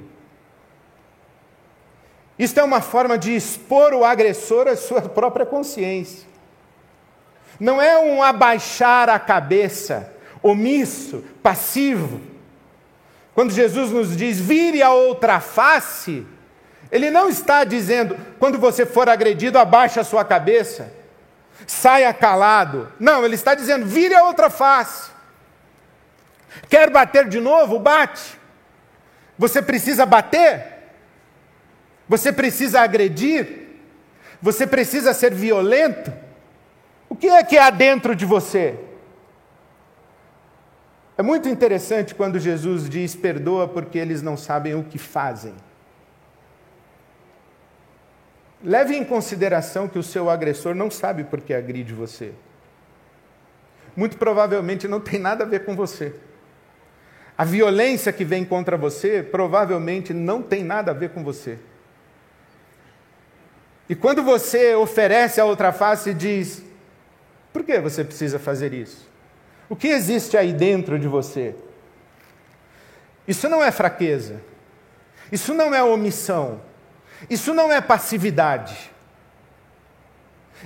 Isto 2.38 2.60
é 2.60 2.64
uma 2.64 2.82
forma 2.82 3.18
de 3.18 3.34
expor 3.34 3.94
o 3.94 4.04
agressor 4.04 4.68
à 4.68 4.76
sua 4.76 5.02
própria 5.02 5.46
consciência. 5.46 6.28
Não 7.58 7.82
é 7.82 7.98
um 7.98 8.22
abaixar 8.22 9.08
a 9.08 9.18
cabeça, 9.18 10.14
omisso, 10.44 11.24
passivo. 11.42 12.20
Quando 13.34 13.54
Jesus 13.54 13.90
nos 13.90 14.18
diz, 14.18 14.38
vire 14.38 14.82
a 14.82 14.92
outra 14.92 15.40
face, 15.40 16.26
ele 16.92 17.12
não 17.12 17.30
está 17.30 17.64
dizendo, 17.64 18.18
quando 18.40 18.58
você 18.58 18.86
for 18.86 19.10
agredido, 19.10 19.60
abaixe 19.60 20.00
a 20.00 20.04
sua 20.04 20.24
cabeça, 20.24 20.92
saia 21.66 22.14
calado. 22.14 22.92
Não, 23.00 23.26
ele 23.26 23.36
está 23.36 23.54
dizendo, 23.54 23.86
vire 23.86 24.16
a 24.16 24.24
outra 24.24 24.50
face. 24.50 25.12
Quer 26.70 26.90
bater 26.90 27.28
de 27.28 27.40
novo? 27.40 27.80
Bate. 27.80 28.38
Você 29.38 29.62
precisa 29.62 30.06
bater? 30.06 30.78
Você 32.08 32.32
precisa 32.32 32.82
agredir? 32.82 33.68
Você 34.42 34.66
precisa 34.66 35.14
ser 35.14 35.34
violento? 35.34 36.12
O 37.10 37.16
que 37.16 37.28
é 37.28 37.44
que 37.44 37.58
há 37.58 37.70
dentro 37.70 38.16
de 38.16 38.26
você? 38.26 38.80
É 41.18 41.24
muito 41.24 41.50
interessante 41.50 42.16
quando 42.16 42.40
Jesus 42.40 42.90
diz: 42.90 43.16
perdoa 43.16 43.68
porque 43.68 43.98
eles 43.98 44.22
não 44.22 44.38
sabem 44.38 44.76
o 44.76 44.84
que 44.84 44.98
fazem. 44.98 45.54
Leve 48.64 48.96
em 48.96 49.04
consideração 49.04 49.88
que 49.88 50.00
o 50.00 50.04
seu 50.04 50.30
agressor 50.30 50.74
não 50.74 50.90
sabe 50.90 51.24
por 51.24 51.42
que 51.42 51.54
agride 51.54 51.94
você. 51.94 52.32
Muito 53.96 54.18
provavelmente 54.18 54.88
não 54.88 55.00
tem 55.00 55.20
nada 55.20 55.44
a 55.44 55.48
ver 55.48 55.66
com 55.66 55.76
você. 55.76 56.14
A 57.38 57.46
violência 57.46 58.12
que 58.12 58.26
vem 58.26 58.44
contra 58.44 58.76
você 58.76 59.22
provavelmente 59.22 60.14
não 60.14 60.42
tem 60.42 60.64
nada 60.64 60.92
a 60.92 60.94
ver 60.94 61.10
com 61.10 61.24
você. 61.24 61.60
E 63.90 63.96
quando 63.96 64.24
você 64.24 64.76
oferece 64.76 65.40
a 65.40 65.46
outra 65.46 65.72
face 65.72 66.10
e 66.10 66.14
diz: 66.14 66.64
por 67.54 67.64
que 67.64 67.80
você 67.80 68.04
precisa 68.04 68.38
fazer 68.38 68.74
isso? 68.74 69.08
O 69.70 69.76
que 69.76 69.88
existe 69.88 70.38
aí 70.38 70.54
dentro 70.54 70.98
de 70.98 71.08
você? 71.08 71.56
Isso 73.28 73.50
não 73.50 73.64
é 73.64 73.72
fraqueza. 73.72 74.42
Isso 75.32 75.54
não 75.54 75.74
é 75.76 75.84
omissão. 75.84 76.62
Isso 77.30 77.54
não 77.54 77.72
é 77.72 77.82
passividade. 77.82 78.92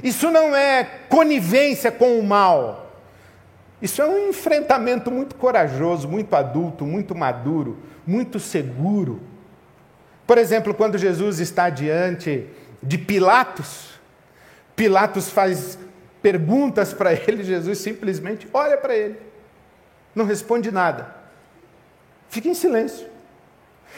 Isso 0.03 0.29
não 0.31 0.55
é 0.55 0.84
conivência 1.10 1.91
com 1.91 2.17
o 2.20 2.24
mal. 2.24 2.91
Isso 3.81 4.01
é 4.01 4.05
um 4.05 4.29
enfrentamento 4.29 5.10
muito 5.10 5.36
corajoso, 5.36 6.08
muito 6.08 6.36
adulto, 6.36 6.86
muito 6.86 7.15
maduro, 7.15 7.79
muito 8.05 8.39
seguro. 8.39 9.22
Por 10.27 10.38
exemplo, 10.38 10.74
quando 10.74 10.98
Jesus 10.98 11.39
está 11.39 11.70
diante 11.70 12.48
de 12.81 12.98
Pilatos, 12.98 14.00
Pilatos 14.75 15.29
faz 15.29 15.77
perguntas 16.22 16.93
para 16.93 17.12
ele, 17.13 17.43
Jesus 17.43 17.79
simplesmente 17.79 18.48
olha 18.53 18.77
para 18.77 18.96
ele, 18.96 19.20
não 20.13 20.25
responde 20.25 20.72
nada, 20.72 21.13
fica 22.29 22.48
em 22.48 22.53
silêncio. 22.53 23.11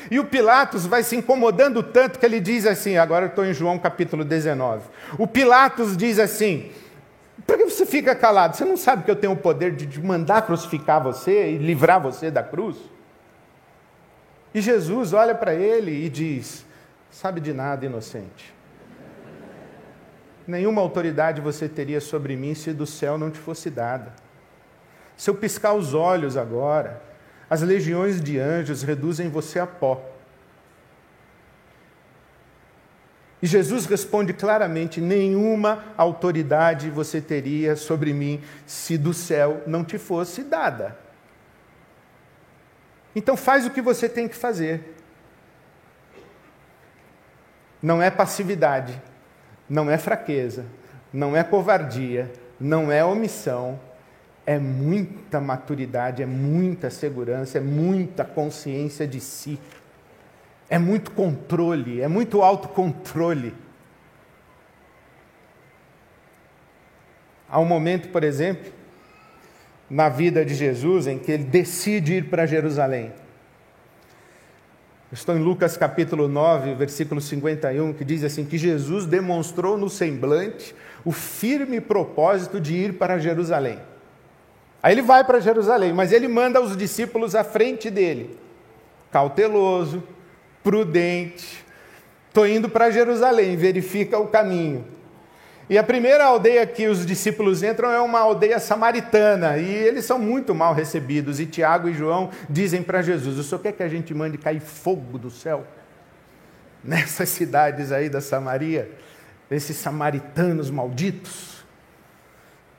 E 0.09 0.19
o 0.19 0.25
Pilatos 0.25 0.85
vai 0.85 1.03
se 1.03 1.15
incomodando 1.15 1.81
tanto 1.81 2.19
que 2.19 2.25
ele 2.25 2.39
diz 2.39 2.65
assim, 2.65 2.97
agora 2.97 3.25
eu 3.25 3.29
estou 3.29 3.45
em 3.45 3.53
João 3.53 3.79
capítulo 3.79 4.23
19. 4.23 4.83
O 5.17 5.27
Pilatos 5.27 5.95
diz 5.95 6.19
assim: 6.19 6.71
por 7.45 7.57
que 7.57 7.65
você 7.65 7.85
fica 7.85 8.15
calado? 8.15 8.55
Você 8.55 8.63
não 8.63 8.77
sabe 8.77 9.03
que 9.03 9.11
eu 9.11 9.15
tenho 9.15 9.33
o 9.33 9.37
poder 9.37 9.75
de 9.75 10.01
mandar 10.01 10.43
crucificar 10.43 11.01
você 11.01 11.51
e 11.51 11.57
livrar 11.57 11.99
você 11.99 12.31
da 12.31 12.43
cruz? 12.43 12.77
E 14.53 14.61
Jesus 14.61 15.13
olha 15.13 15.35
para 15.35 15.53
ele 15.53 16.05
e 16.05 16.09
diz: 16.09 16.65
sabe 17.11 17.41
de 17.41 17.51
nada, 17.53 17.85
inocente. 17.85 18.53
Nenhuma 20.45 20.81
autoridade 20.81 21.41
você 21.41 21.67
teria 21.67 22.01
sobre 22.01 22.35
mim 22.35 22.53
se 22.53 22.71
do 22.71 22.85
céu 22.85 23.17
não 23.17 23.31
te 23.31 23.39
fosse 23.39 23.69
dada. 23.69 24.13
Se 25.17 25.29
eu 25.29 25.35
piscar 25.35 25.73
os 25.73 25.93
olhos 25.93 26.35
agora, 26.37 27.01
as 27.53 27.61
legiões 27.61 28.19
de 28.19 28.39
anjos 28.39 28.81
reduzem 28.81 29.29
você 29.29 29.59
a 29.59 29.67
pó. 29.67 30.03
E 33.39 33.45
Jesus 33.45 33.85
responde 33.85 34.33
claramente: 34.33 34.99
nenhuma 34.99 35.83
autoridade 35.95 36.89
você 36.89 37.21
teria 37.21 37.75
sobre 37.75 38.11
mim 38.11 38.41
se 38.65 38.97
do 38.97 39.13
céu 39.13 39.61
não 39.67 39.83
te 39.83 39.99
fosse 39.99 40.43
dada. 40.43 40.97
Então 43.15 43.37
faz 43.37 43.67
o 43.67 43.69
que 43.69 43.83
você 43.83 44.09
tem 44.09 44.27
que 44.27 44.35
fazer. 44.35 44.95
Não 47.79 48.01
é 48.01 48.09
passividade, 48.09 48.99
não 49.69 49.91
é 49.91 49.97
fraqueza, 49.99 50.65
não 51.13 51.37
é 51.37 51.43
covardia, 51.43 52.33
não 52.59 52.91
é 52.91 53.05
omissão, 53.05 53.79
é 54.45 54.59
muita 54.59 55.39
maturidade, 55.39 56.21
é 56.21 56.25
muita 56.25 56.89
segurança, 56.89 57.57
é 57.57 57.61
muita 57.61 58.25
consciência 58.25 59.07
de 59.07 59.19
si, 59.19 59.59
é 60.69 60.77
muito 60.77 61.11
controle, 61.11 62.01
é 62.01 62.07
muito 62.07 62.41
autocontrole. 62.41 63.53
Há 67.47 67.59
um 67.59 67.65
momento, 67.65 68.09
por 68.09 68.23
exemplo, 68.23 68.71
na 69.89 70.09
vida 70.09 70.43
de 70.43 70.55
Jesus 70.55 71.07
em 71.07 71.19
que 71.19 71.31
ele 71.31 71.43
decide 71.43 72.13
ir 72.13 72.29
para 72.29 72.45
Jerusalém. 72.45 73.13
Estou 75.11 75.37
em 75.37 75.39
Lucas 75.39 75.77
capítulo 75.77 76.27
9, 76.27 76.73
versículo 76.73 77.21
51, 77.21 77.93
que 77.93 78.03
diz 78.03 78.23
assim: 78.23 78.43
que 78.43 78.57
Jesus 78.57 79.05
demonstrou 79.05 79.77
no 79.77 79.87
semblante 79.87 80.75
o 81.05 81.11
firme 81.11 81.79
propósito 81.79 82.59
de 82.59 82.73
ir 82.73 82.93
para 82.93 83.19
Jerusalém. 83.19 83.77
Aí 84.83 84.93
ele 84.93 85.01
vai 85.01 85.23
para 85.23 85.39
Jerusalém, 85.39 85.93
mas 85.93 86.11
ele 86.11 86.27
manda 86.27 86.59
os 86.59 86.75
discípulos 86.75 87.35
à 87.35 87.43
frente 87.45 87.89
dele, 87.89 88.37
cauteloso, 89.09 90.03
prudente. 90.61 91.63
Estou 92.27 92.45
indo 92.45 92.67
para 92.67 92.91
Jerusalém, 92.91 93.55
verifica 93.55 94.19
o 94.19 94.27
caminho. 94.27 94.85
E 95.69 95.77
a 95.77 95.83
primeira 95.83 96.25
aldeia 96.25 96.67
que 96.67 96.89
os 96.89 97.05
discípulos 97.05 97.63
entram 97.63 97.89
é 97.89 98.01
uma 98.01 98.19
aldeia 98.19 98.59
samaritana, 98.59 99.57
e 99.57 99.73
eles 99.73 100.03
são 100.03 100.19
muito 100.19 100.53
mal 100.53 100.73
recebidos. 100.73 101.39
E 101.39 101.45
Tiago 101.45 101.87
e 101.87 101.93
João 101.93 102.29
dizem 102.49 102.83
para 102.83 103.01
Jesus: 103.01 103.37
O 103.37 103.43
senhor 103.43 103.61
quer 103.61 103.71
que 103.71 103.83
a 103.83 103.87
gente 103.87 104.13
mande 104.13 104.37
cair 104.37 104.59
fogo 104.59 105.17
do 105.17 105.31
céu? 105.31 105.65
Nessas 106.83 107.29
cidades 107.29 107.93
aí 107.93 108.09
da 108.09 108.19
Samaria, 108.19 108.91
esses 109.49 109.77
samaritanos 109.77 110.69
malditos. 110.69 111.52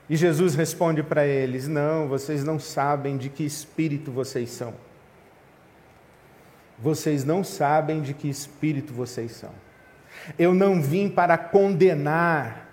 E 0.09 0.17
Jesus 0.17 0.55
responde 0.55 1.03
para 1.03 1.27
eles: 1.27 1.67
Não, 1.69 2.09
vocês 2.09 2.45
não 2.45 2.59
sabem 2.59 3.17
de 3.17 3.29
que 3.29 3.45
espírito 3.45 4.11
vocês 4.11 4.51
são. 4.51 4.75
Vocês 6.79 7.25
não 7.25 7.45
sabem 7.45 8.03
de 8.03 8.13
que 8.13 8.29
espírito 8.29 8.93
vocês 8.93 9.33
são. 9.33 9.53
Eu 10.39 10.55
não 10.55 10.83
vim 10.83 11.09
para 11.09 11.39
condenar 11.39 12.65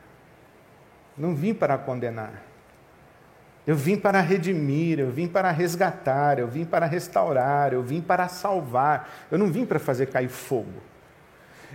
não 1.17 1.35
vim 1.35 1.53
para 1.53 1.77
condenar. 1.77 2.43
Eu 3.67 3.75
vim 3.75 3.95
para 3.95 4.21
redimir, 4.21 4.99
eu 4.99 5.11
vim 5.11 5.27
para 5.27 5.51
resgatar, 5.51 6.39
eu 6.39 6.47
vim 6.47 6.65
para 6.65 6.87
restaurar, 6.87 7.73
eu 7.73 7.83
vim 7.83 8.01
para 8.01 8.27
salvar. 8.27 9.07
Eu 9.29 9.37
não 9.37 9.51
vim 9.51 9.65
para 9.65 9.77
fazer 9.77 10.07
cair 10.07 10.29
fogo. 10.29 10.81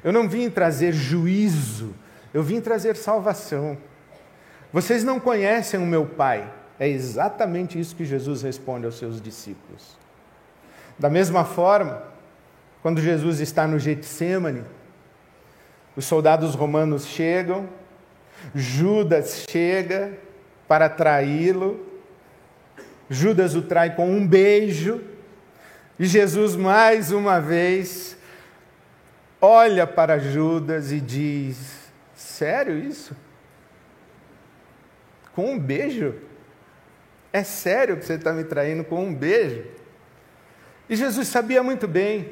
Eu 0.02 0.12
não 0.12 0.28
vim 0.28 0.50
trazer 0.50 0.92
juízo, 0.92 1.94
eu 2.34 2.42
vim 2.42 2.60
trazer 2.60 2.96
salvação. 2.96 3.78
Vocês 4.76 5.02
não 5.02 5.18
conhecem 5.18 5.80
o 5.80 5.86
meu 5.86 6.04
Pai. 6.04 6.52
É 6.78 6.86
exatamente 6.86 7.80
isso 7.80 7.96
que 7.96 8.04
Jesus 8.04 8.42
responde 8.42 8.84
aos 8.84 8.98
seus 8.98 9.22
discípulos. 9.22 9.96
Da 10.98 11.08
mesma 11.08 11.46
forma, 11.46 12.02
quando 12.82 13.00
Jesus 13.00 13.40
está 13.40 13.66
no 13.66 13.78
Getsemane, 13.78 14.64
os 15.96 16.04
soldados 16.04 16.54
romanos 16.54 17.06
chegam 17.06 17.66
Judas 18.54 19.46
chega 19.50 20.12
para 20.68 20.90
traí-lo. 20.90 21.80
Judas 23.08 23.54
o 23.54 23.62
trai 23.62 23.96
com 23.96 24.10
um 24.10 24.26
beijo. 24.28 25.00
E 25.98 26.04
Jesus, 26.04 26.54
mais 26.54 27.12
uma 27.12 27.40
vez, 27.40 28.14
olha 29.40 29.86
para 29.86 30.18
Judas 30.18 30.92
e 30.92 31.00
diz: 31.00 31.90
Sério 32.14 32.78
isso? 32.78 33.16
Com 35.36 35.52
um 35.52 35.58
beijo? 35.58 36.14
É 37.30 37.44
sério 37.44 37.98
que 37.98 38.06
você 38.06 38.14
está 38.14 38.32
me 38.32 38.42
traindo 38.42 38.82
com 38.82 39.04
um 39.04 39.14
beijo? 39.14 39.64
E 40.88 40.96
Jesus 40.96 41.28
sabia 41.28 41.62
muito 41.62 41.86
bem. 41.86 42.30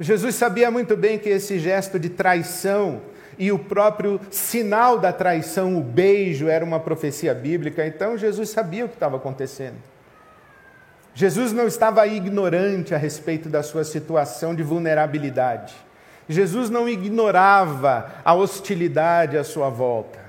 Jesus 0.00 0.34
sabia 0.34 0.72
muito 0.72 0.96
bem 0.96 1.20
que 1.20 1.28
esse 1.28 1.56
gesto 1.60 1.96
de 1.96 2.08
traição 2.08 3.00
e 3.38 3.52
o 3.52 3.60
próprio 3.60 4.20
sinal 4.28 4.98
da 4.98 5.12
traição, 5.12 5.78
o 5.78 5.80
beijo, 5.80 6.48
era 6.48 6.64
uma 6.64 6.80
profecia 6.80 7.32
bíblica, 7.32 7.86
então 7.86 8.18
Jesus 8.18 8.48
sabia 8.48 8.86
o 8.86 8.88
que 8.88 8.94
estava 8.94 9.16
acontecendo. 9.16 9.76
Jesus 11.14 11.52
não 11.52 11.68
estava 11.68 12.04
ignorante 12.08 12.92
a 12.92 12.98
respeito 12.98 13.48
da 13.48 13.62
sua 13.62 13.84
situação 13.84 14.52
de 14.52 14.64
vulnerabilidade. 14.64 15.76
Jesus 16.28 16.70
não 16.70 16.88
ignorava 16.88 18.10
a 18.24 18.34
hostilidade 18.34 19.38
à 19.38 19.44
sua 19.44 19.68
volta. 19.68 20.23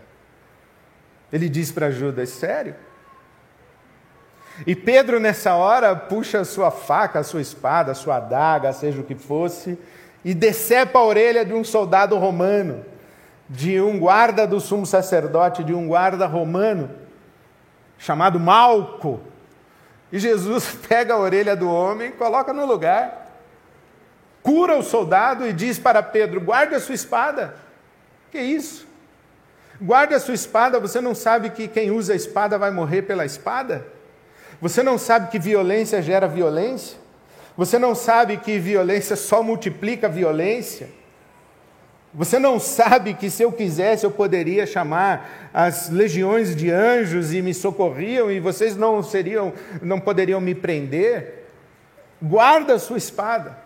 Ele 1.32 1.50
diz 1.50 1.72
para 1.72 1.92
Judas: 1.92 2.30
Sério? 2.30 2.76
E 4.66 4.76
Pedro, 4.76 5.20
nessa 5.20 5.56
hora, 5.56 5.96
puxa 5.96 6.40
a 6.40 6.46
sua 6.46 6.72
faca, 6.72 7.20
a 7.20 7.24
sua 7.24 7.42
espada, 7.42 7.92
a 7.92 7.96
sua 7.96 8.18
adaga, 8.18 8.72
seja 8.72 9.02
o 9.02 9.04
que 9.04 9.16
fosse, 9.16 9.78
e 10.24 10.34
decepa 10.34 11.00
a 11.00 11.04
orelha 11.04 11.44
de 11.44 11.54
um 11.54 11.64
soldado 11.64 12.18
romano 12.18 12.86
de 13.50 13.80
um 13.80 14.00
guarda 14.00 14.48
do 14.48 14.60
sumo 14.60 14.86
sacerdote, 14.86 15.64
de 15.64 15.74
um 15.74 15.88
guarda 15.88 16.26
romano, 16.26 16.90
chamado 17.98 18.40
Malco. 18.40 19.22
E 20.12 20.20
Jesus 20.20 20.76
pega 20.88 21.14
a 21.14 21.20
orelha 21.20 21.56
do 21.56 21.70
homem 21.70 22.12
coloca 22.12 22.52
no 22.54 22.66
lugar, 22.66 23.32
cura 24.42 24.76
o 24.76 24.84
soldado 24.84 25.46
e 25.46 25.54
diz 25.54 25.78
para 25.78 26.02
Pedro: 26.02 26.42
guarde 26.42 26.76
a 26.76 26.80
sua 26.80 26.96
espada. 26.96 27.56
Que 28.32 28.40
isso? 28.40 28.88
Guarde 29.82 30.14
a 30.14 30.20
sua 30.20 30.34
espada, 30.34 30.80
você 30.80 31.02
não 31.02 31.14
sabe 31.14 31.50
que 31.50 31.68
quem 31.68 31.92
usa 31.92 32.14
a 32.14 32.16
espada 32.16 32.58
vai 32.58 32.72
morrer 32.72 33.02
pela 33.02 33.26
espada? 33.26 33.86
Você 34.62 34.82
não 34.82 34.98
sabe 34.98 35.30
que 35.30 35.38
violência 35.38 36.02
gera 36.02 36.28
violência? 36.28 36.98
Você 37.58 37.78
não 37.78 37.94
sabe 37.94 38.38
que 38.38 38.58
violência 38.58 39.16
só 39.16 39.44
multiplica 39.44 40.08
violência? 40.08 40.90
Você 42.14 42.40
não 42.40 42.58
sabe 42.60 43.14
que 43.14 43.30
se 43.30 43.44
eu 43.44 43.52
quisesse 43.52 44.06
eu 44.06 44.12
poderia 44.12 44.66
chamar 44.66 45.50
as 45.54 45.90
legiões 45.90 46.56
de 46.56 46.72
anjos 46.72 47.34
e 47.34 47.42
me 47.42 47.54
socorriam 47.54 48.32
e 48.32 48.40
vocês 48.40 48.78
não 48.78 49.04
seriam, 49.04 49.52
não 49.82 50.00
poderiam 50.00 50.40
me 50.40 50.56
prender? 50.56 51.50
Guarda 52.22 52.76
a 52.76 52.80
sua 52.80 52.98
espada. 52.98 53.65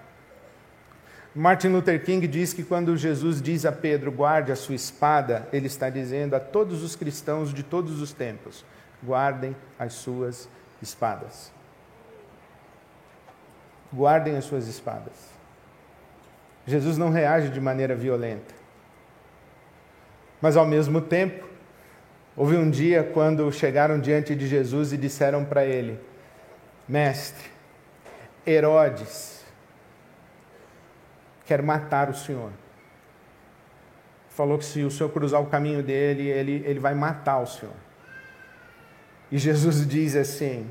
Martin 1.33 1.67
Luther 1.69 2.03
King 2.03 2.27
diz 2.27 2.53
que 2.53 2.63
quando 2.63 2.97
Jesus 2.97 3.41
diz 3.41 3.63
a 3.65 3.71
Pedro, 3.71 4.11
guarde 4.11 4.51
a 4.51 4.55
sua 4.55 4.73
espada, 4.73 5.47
ele 5.53 5.67
está 5.67 5.89
dizendo 5.89 6.35
a 6.35 6.39
todos 6.39 6.81
os 6.81 6.95
cristãos 6.95 7.53
de 7.53 7.61
todos 7.61 8.01
os 8.01 8.11
tempos: 8.11 8.65
guardem 9.03 9.55
as 9.77 9.93
suas 9.93 10.49
espadas. 10.81 11.51
Guardem 13.93 14.37
as 14.37 14.45
suas 14.45 14.67
espadas. 14.67 15.29
Jesus 16.65 16.97
não 16.97 17.11
reage 17.11 17.49
de 17.49 17.61
maneira 17.61 17.95
violenta. 17.95 18.53
Mas 20.41 20.55
ao 20.55 20.65
mesmo 20.65 21.01
tempo, 21.01 21.47
houve 22.35 22.55
um 22.55 22.69
dia 22.69 23.03
quando 23.03 23.51
chegaram 23.51 23.99
diante 23.99 24.35
de 24.35 24.47
Jesus 24.47 24.93
e 24.93 24.97
disseram 24.97 25.45
para 25.45 25.63
ele: 25.63 25.99
Mestre, 26.87 27.49
Herodes 28.47 29.38
quer 31.49 31.61
matar 31.61 32.09
o 32.09 32.13
Senhor. 32.13 32.51
Falou 34.29 34.57
que 34.57 34.65
se 34.65 34.83
o 34.83 34.91
Senhor 34.91 35.09
cruzar 35.09 35.41
o 35.41 35.47
caminho 35.47 35.81
dele, 35.81 36.27
ele, 36.27 36.63
ele 36.65 36.79
vai 36.79 36.93
matar 36.93 37.39
o 37.39 37.47
Senhor. 37.47 37.75
E 39.31 39.37
Jesus 39.37 39.85
diz 39.87 40.15
assim: 40.15 40.69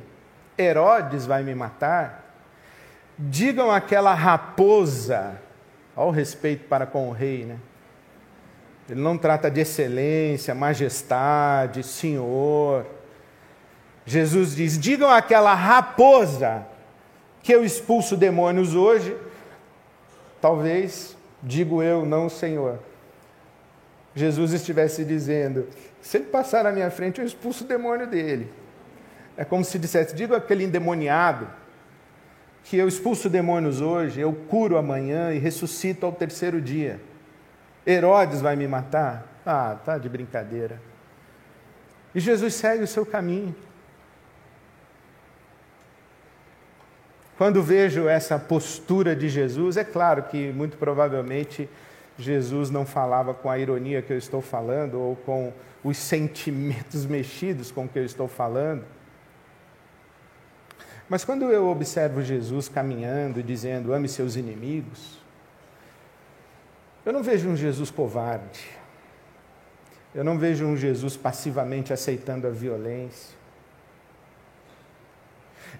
Herodes 0.56 1.26
vai 1.26 1.42
me 1.42 1.54
matar? 1.54 2.24
Digam 3.18 3.70
aquela 3.70 4.14
raposa 4.14 5.38
Olha 5.98 6.06
o 6.06 6.10
respeito 6.12 6.68
para 6.68 6.86
com 6.86 7.08
o 7.08 7.12
rei, 7.12 7.44
né? 7.44 7.56
Ele 8.88 9.00
não 9.00 9.18
trata 9.18 9.50
de 9.50 9.62
excelência, 9.62 10.54
majestade, 10.54 11.82
senhor. 11.82 12.86
Jesus 14.06 14.54
diz: 14.54 14.78
digam 14.78 15.10
àquela 15.10 15.52
raposa 15.54 16.64
que 17.42 17.52
eu 17.52 17.64
expulso 17.64 18.16
demônios 18.16 18.76
hoje. 18.76 19.16
Talvez, 20.40 21.16
digo 21.42 21.82
eu, 21.82 22.06
não 22.06 22.28
Senhor. 22.28 22.78
Jesus 24.14 24.52
estivesse 24.52 25.04
dizendo: 25.04 25.68
se 26.00 26.16
ele 26.16 26.26
passar 26.26 26.64
na 26.64 26.72
minha 26.72 26.90
frente, 26.90 27.20
eu 27.20 27.26
expulso 27.26 27.64
o 27.64 27.66
demônio 27.66 28.06
dele. 28.06 28.52
É 29.36 29.44
como 29.44 29.64
se 29.64 29.78
dissesse: 29.78 30.14
diga 30.14 30.36
aquele 30.36 30.64
endemoniado 30.64 31.48
que 32.64 32.76
eu 32.76 32.86
expulso 32.86 33.30
demônios 33.30 33.80
hoje, 33.80 34.20
eu 34.20 34.32
curo 34.32 34.76
amanhã 34.76 35.32
e 35.32 35.38
ressuscito 35.38 36.04
ao 36.04 36.12
terceiro 36.12 36.60
dia. 36.60 37.00
Herodes 37.86 38.42
vai 38.42 38.56
me 38.56 38.68
matar? 38.68 39.26
Ah, 39.46 39.78
tá 39.82 39.96
de 39.96 40.08
brincadeira. 40.08 40.78
E 42.14 42.20
Jesus 42.20 42.52
segue 42.54 42.84
o 42.84 42.86
seu 42.86 43.06
caminho. 43.06 43.54
Quando 47.38 47.62
vejo 47.62 48.08
essa 48.08 48.36
postura 48.36 49.14
de 49.14 49.28
Jesus, 49.28 49.76
é 49.76 49.84
claro 49.84 50.24
que 50.24 50.50
muito 50.50 50.76
provavelmente 50.76 51.70
Jesus 52.18 52.68
não 52.68 52.84
falava 52.84 53.32
com 53.32 53.48
a 53.48 53.56
ironia 53.56 54.02
que 54.02 54.12
eu 54.12 54.18
estou 54.18 54.42
falando 54.42 54.98
ou 54.98 55.14
com 55.14 55.52
os 55.84 55.96
sentimentos 55.96 57.06
mexidos 57.06 57.70
com 57.70 57.88
que 57.88 57.96
eu 57.96 58.04
estou 58.04 58.26
falando. 58.26 58.84
Mas 61.08 61.24
quando 61.24 61.44
eu 61.44 61.68
observo 61.68 62.20
Jesus 62.22 62.68
caminhando 62.68 63.38
e 63.38 63.42
dizendo 63.44 63.94
ame 63.94 64.08
seus 64.08 64.34
inimigos, 64.34 65.22
eu 67.06 67.12
não 67.12 67.22
vejo 67.22 67.48
um 67.48 67.56
Jesus 67.56 67.88
covarde. 67.88 68.68
Eu 70.12 70.24
não 70.24 70.36
vejo 70.36 70.66
um 70.66 70.76
Jesus 70.76 71.16
passivamente 71.16 71.92
aceitando 71.92 72.48
a 72.48 72.50
violência. 72.50 73.37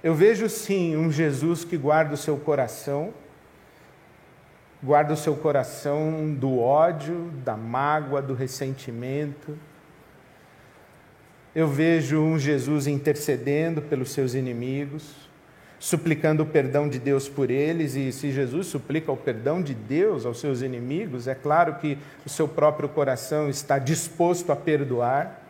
Eu 0.02 0.14
vejo 0.14 0.48
sim 0.48 0.96
um 0.96 1.11
Jesus 1.11 1.64
que 1.64 1.76
guarda 1.76 2.14
o 2.14 2.16
seu 2.16 2.37
coração 2.37 3.12
guarda 4.82 5.12
o 5.12 5.16
seu 5.16 5.34
coração 5.34 6.34
do 6.34 6.58
ódio, 6.61 7.30
da 7.44 7.56
mágoa, 7.56 8.22
do 8.22 8.34
ressentimento. 8.34 9.58
Eu 11.54 11.66
vejo 11.66 12.20
um 12.20 12.38
Jesus 12.38 12.87
intercedendo 12.87 13.82
pelos 13.82 14.12
seus 14.12 14.34
inimigos, 14.34 15.14
suplicando 15.80 16.42
o 16.42 16.46
perdão 16.46 16.88
de 16.88 16.98
Deus 16.98 17.28
por 17.28 17.50
eles, 17.50 17.96
e 17.96 18.12
se 18.12 18.30
Jesus 18.30 18.68
suplica 18.68 19.11
o 19.11 19.16
perdão 19.16 19.61
de 19.61 19.74
Deus 19.74 20.24
aos 20.24 20.38
seus 20.40 20.62
inimigos, 20.62 21.26
é 21.26 21.34
claro 21.34 21.74
que 21.76 21.98
o 22.24 22.28
seu 22.28 22.46
próprio 22.46 22.88
coração 22.88 23.48
está 23.48 23.78
disposto 23.78 24.52
a 24.52 24.56
perdoar. 24.56 25.42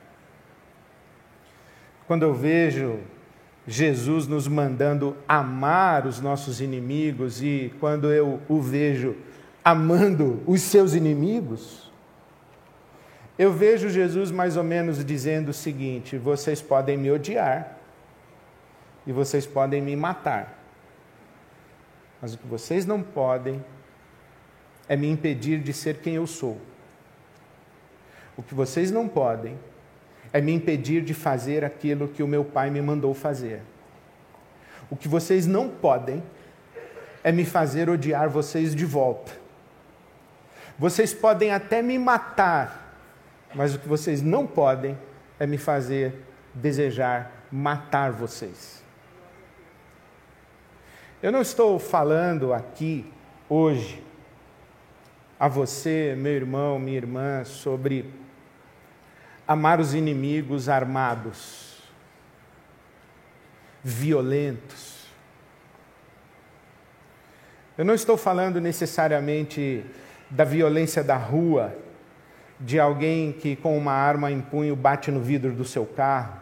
Quando 2.06 2.22
eu 2.22 2.32
vejo 2.32 3.00
Jesus 3.70 4.26
nos 4.26 4.48
mandando 4.48 5.14
amar 5.28 6.06
os 6.06 6.20
nossos 6.20 6.58
inimigos 6.58 7.42
e 7.42 7.70
quando 7.78 8.10
eu 8.10 8.40
o 8.48 8.62
vejo 8.62 9.14
amando 9.62 10.42
os 10.46 10.62
seus 10.62 10.94
inimigos, 10.94 11.92
eu 13.38 13.52
vejo 13.52 13.90
Jesus 13.90 14.30
mais 14.30 14.56
ou 14.56 14.64
menos 14.64 15.04
dizendo 15.04 15.50
o 15.50 15.52
seguinte: 15.52 16.16
vocês 16.16 16.62
podem 16.62 16.96
me 16.96 17.10
odiar 17.10 17.76
e 19.06 19.12
vocês 19.12 19.46
podem 19.46 19.82
me 19.82 19.94
matar, 19.94 20.58
mas 22.22 22.32
o 22.32 22.38
que 22.38 22.46
vocês 22.46 22.86
não 22.86 23.02
podem 23.02 23.62
é 24.88 24.96
me 24.96 25.10
impedir 25.10 25.60
de 25.60 25.74
ser 25.74 25.98
quem 25.98 26.14
eu 26.14 26.26
sou. 26.26 26.58
O 28.34 28.42
que 28.42 28.54
vocês 28.54 28.90
não 28.90 29.06
podem 29.06 29.58
é 30.32 30.40
me 30.40 30.52
impedir 30.52 31.02
de 31.02 31.14
fazer 31.14 31.64
aquilo 31.64 32.08
que 32.08 32.22
o 32.22 32.28
meu 32.28 32.44
pai 32.44 32.70
me 32.70 32.80
mandou 32.80 33.14
fazer. 33.14 33.62
O 34.90 34.96
que 34.96 35.08
vocês 35.08 35.46
não 35.46 35.68
podem 35.68 36.22
é 37.22 37.32
me 37.32 37.44
fazer 37.44 37.88
odiar 37.90 38.28
vocês 38.28 38.74
de 38.74 38.84
volta. 38.84 39.32
Vocês 40.78 41.12
podem 41.12 41.50
até 41.50 41.82
me 41.82 41.98
matar, 41.98 42.96
mas 43.54 43.74
o 43.74 43.78
que 43.78 43.88
vocês 43.88 44.22
não 44.22 44.46
podem 44.46 44.96
é 45.38 45.46
me 45.46 45.58
fazer 45.58 46.14
desejar 46.54 47.46
matar 47.50 48.12
vocês. 48.12 48.82
Eu 51.20 51.32
não 51.32 51.42
estou 51.42 51.78
falando 51.78 52.54
aqui 52.54 53.12
hoje 53.48 54.02
a 55.38 55.48
você, 55.48 56.14
meu 56.16 56.32
irmão, 56.32 56.78
minha 56.78 56.96
irmã, 56.96 57.44
sobre 57.44 58.08
amar 59.48 59.80
os 59.80 59.94
inimigos 59.94 60.68
armados, 60.68 61.78
violentos. 63.82 65.06
Eu 67.78 67.84
não 67.86 67.94
estou 67.94 68.18
falando 68.18 68.60
necessariamente 68.60 69.86
da 70.28 70.44
violência 70.44 71.02
da 71.02 71.16
rua, 71.16 71.74
de 72.60 72.78
alguém 72.78 73.32
que 73.32 73.56
com 73.56 73.78
uma 73.78 73.92
arma 73.92 74.30
em 74.30 74.42
punho 74.42 74.76
bate 74.76 75.10
no 75.10 75.20
vidro 75.20 75.52
do 75.52 75.64
seu 75.64 75.86
carro. 75.86 76.36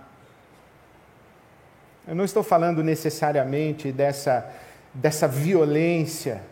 Eu 2.09 2.17
não 2.17 2.25
estou 2.25 2.43
falando 2.43 2.83
necessariamente 2.83 3.93
dessa, 3.93 4.53
dessa 4.93 5.29
violência 5.29 6.43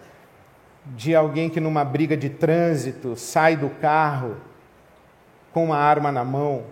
de 0.87 1.17
alguém 1.17 1.51
que 1.51 1.59
numa 1.59 1.85
briga 1.85 2.17
de 2.17 2.29
trânsito 2.29 3.17
sai 3.17 3.57
do 3.57 3.71
carro 3.71 4.37
com 5.55 5.65
uma 5.65 5.77
arma 5.79 6.11
na 6.11 6.25
mão. 6.25 6.65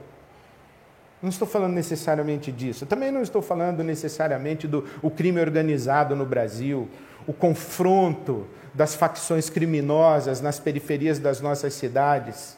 Não 1.22 1.30
estou 1.30 1.46
falando 1.46 1.72
necessariamente 1.72 2.50
disso. 2.50 2.84
Também 2.84 3.12
não 3.12 3.22
estou 3.22 3.40
falando 3.40 3.84
necessariamente 3.84 4.66
do 4.66 4.84
o 5.00 5.08
crime 5.08 5.40
organizado 5.40 6.16
no 6.16 6.26
Brasil, 6.26 6.88
o 7.24 7.32
confronto 7.32 8.44
das 8.74 8.96
facções 8.96 9.48
criminosas 9.48 10.40
nas 10.40 10.58
periferias 10.58 11.20
das 11.20 11.40
nossas 11.40 11.74
cidades, 11.74 12.56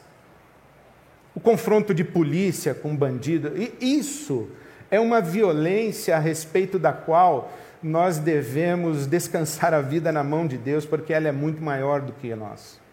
o 1.35 1.39
confronto 1.39 1.93
de 1.93 2.03
polícia 2.03 2.73
com 2.73 2.95
bandido. 2.95 3.51
E 3.55 3.75
isso 3.79 4.49
é 4.89 4.99
uma 4.99 5.21
violência 5.21 6.15
a 6.15 6.19
respeito 6.19 6.79
da 6.79 6.91
qual 6.91 7.51
nós 7.83 8.17
devemos 8.17 9.05
descansar 9.05 9.75
a 9.75 9.81
vida 9.81 10.11
na 10.11 10.23
mão 10.23 10.47
de 10.47 10.57
Deus, 10.57 10.87
porque 10.87 11.13
ela 11.13 11.27
é 11.27 11.31
muito 11.31 11.61
maior 11.61 12.01
do 12.01 12.13
que 12.13 12.33
nós. 12.33 12.83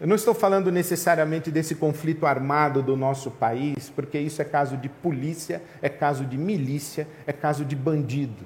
Eu 0.00 0.06
não 0.06 0.16
estou 0.16 0.32
falando 0.32 0.72
necessariamente 0.72 1.50
desse 1.50 1.74
conflito 1.74 2.24
armado 2.24 2.82
do 2.82 2.96
nosso 2.96 3.30
país, 3.30 3.90
porque 3.90 4.18
isso 4.18 4.40
é 4.40 4.44
caso 4.46 4.74
de 4.78 4.88
polícia, 4.88 5.62
é 5.82 5.90
caso 5.90 6.24
de 6.24 6.38
milícia, 6.38 7.06
é 7.26 7.34
caso 7.34 7.66
de 7.66 7.76
bandido. 7.76 8.42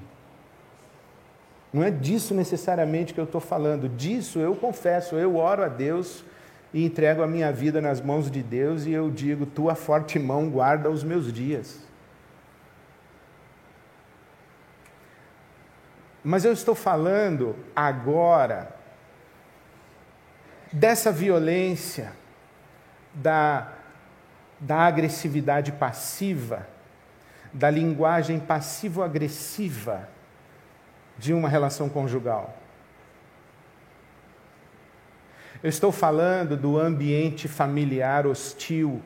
Não 1.71 1.81
é 1.81 1.89
disso 1.89 2.33
necessariamente 2.33 3.13
que 3.13 3.19
eu 3.21 3.23
estou 3.23 3.39
falando. 3.39 3.87
Disso 3.87 4.39
eu 4.39 4.53
confesso, 4.53 5.15
eu 5.15 5.37
oro 5.37 5.63
a 5.63 5.69
Deus 5.69 6.25
e 6.73 6.83
entrego 6.83 7.23
a 7.23 7.27
minha 7.27 7.53
vida 7.53 7.79
nas 7.79 8.01
mãos 8.01 8.29
de 8.29 8.43
Deus 8.43 8.85
e 8.85 8.91
eu 8.91 9.09
digo: 9.09 9.45
Tua 9.45 9.75
forte 9.75 10.19
mão 10.19 10.49
guarda 10.49 10.89
os 10.89 11.05
meus 11.05 11.31
dias. 11.31 11.79
Mas 16.21 16.43
eu 16.43 16.51
estou 16.51 16.75
falando 16.75 17.55
agora 17.73 18.74
dessa 20.71 21.11
violência, 21.11 22.11
da, 23.13 23.71
da 24.59 24.79
agressividade 24.79 25.71
passiva, 25.71 26.67
da 27.53 27.69
linguagem 27.69 28.39
passivo-agressiva 28.39 30.09
de 31.17 31.33
uma 31.33 31.47
relação 31.47 31.87
conjugal. 31.87 32.57
Eu 35.63 35.69
estou 35.69 35.91
falando 35.91 36.57
do 36.57 36.77
ambiente 36.77 37.47
familiar 37.47 38.27
hostil, 38.27 39.01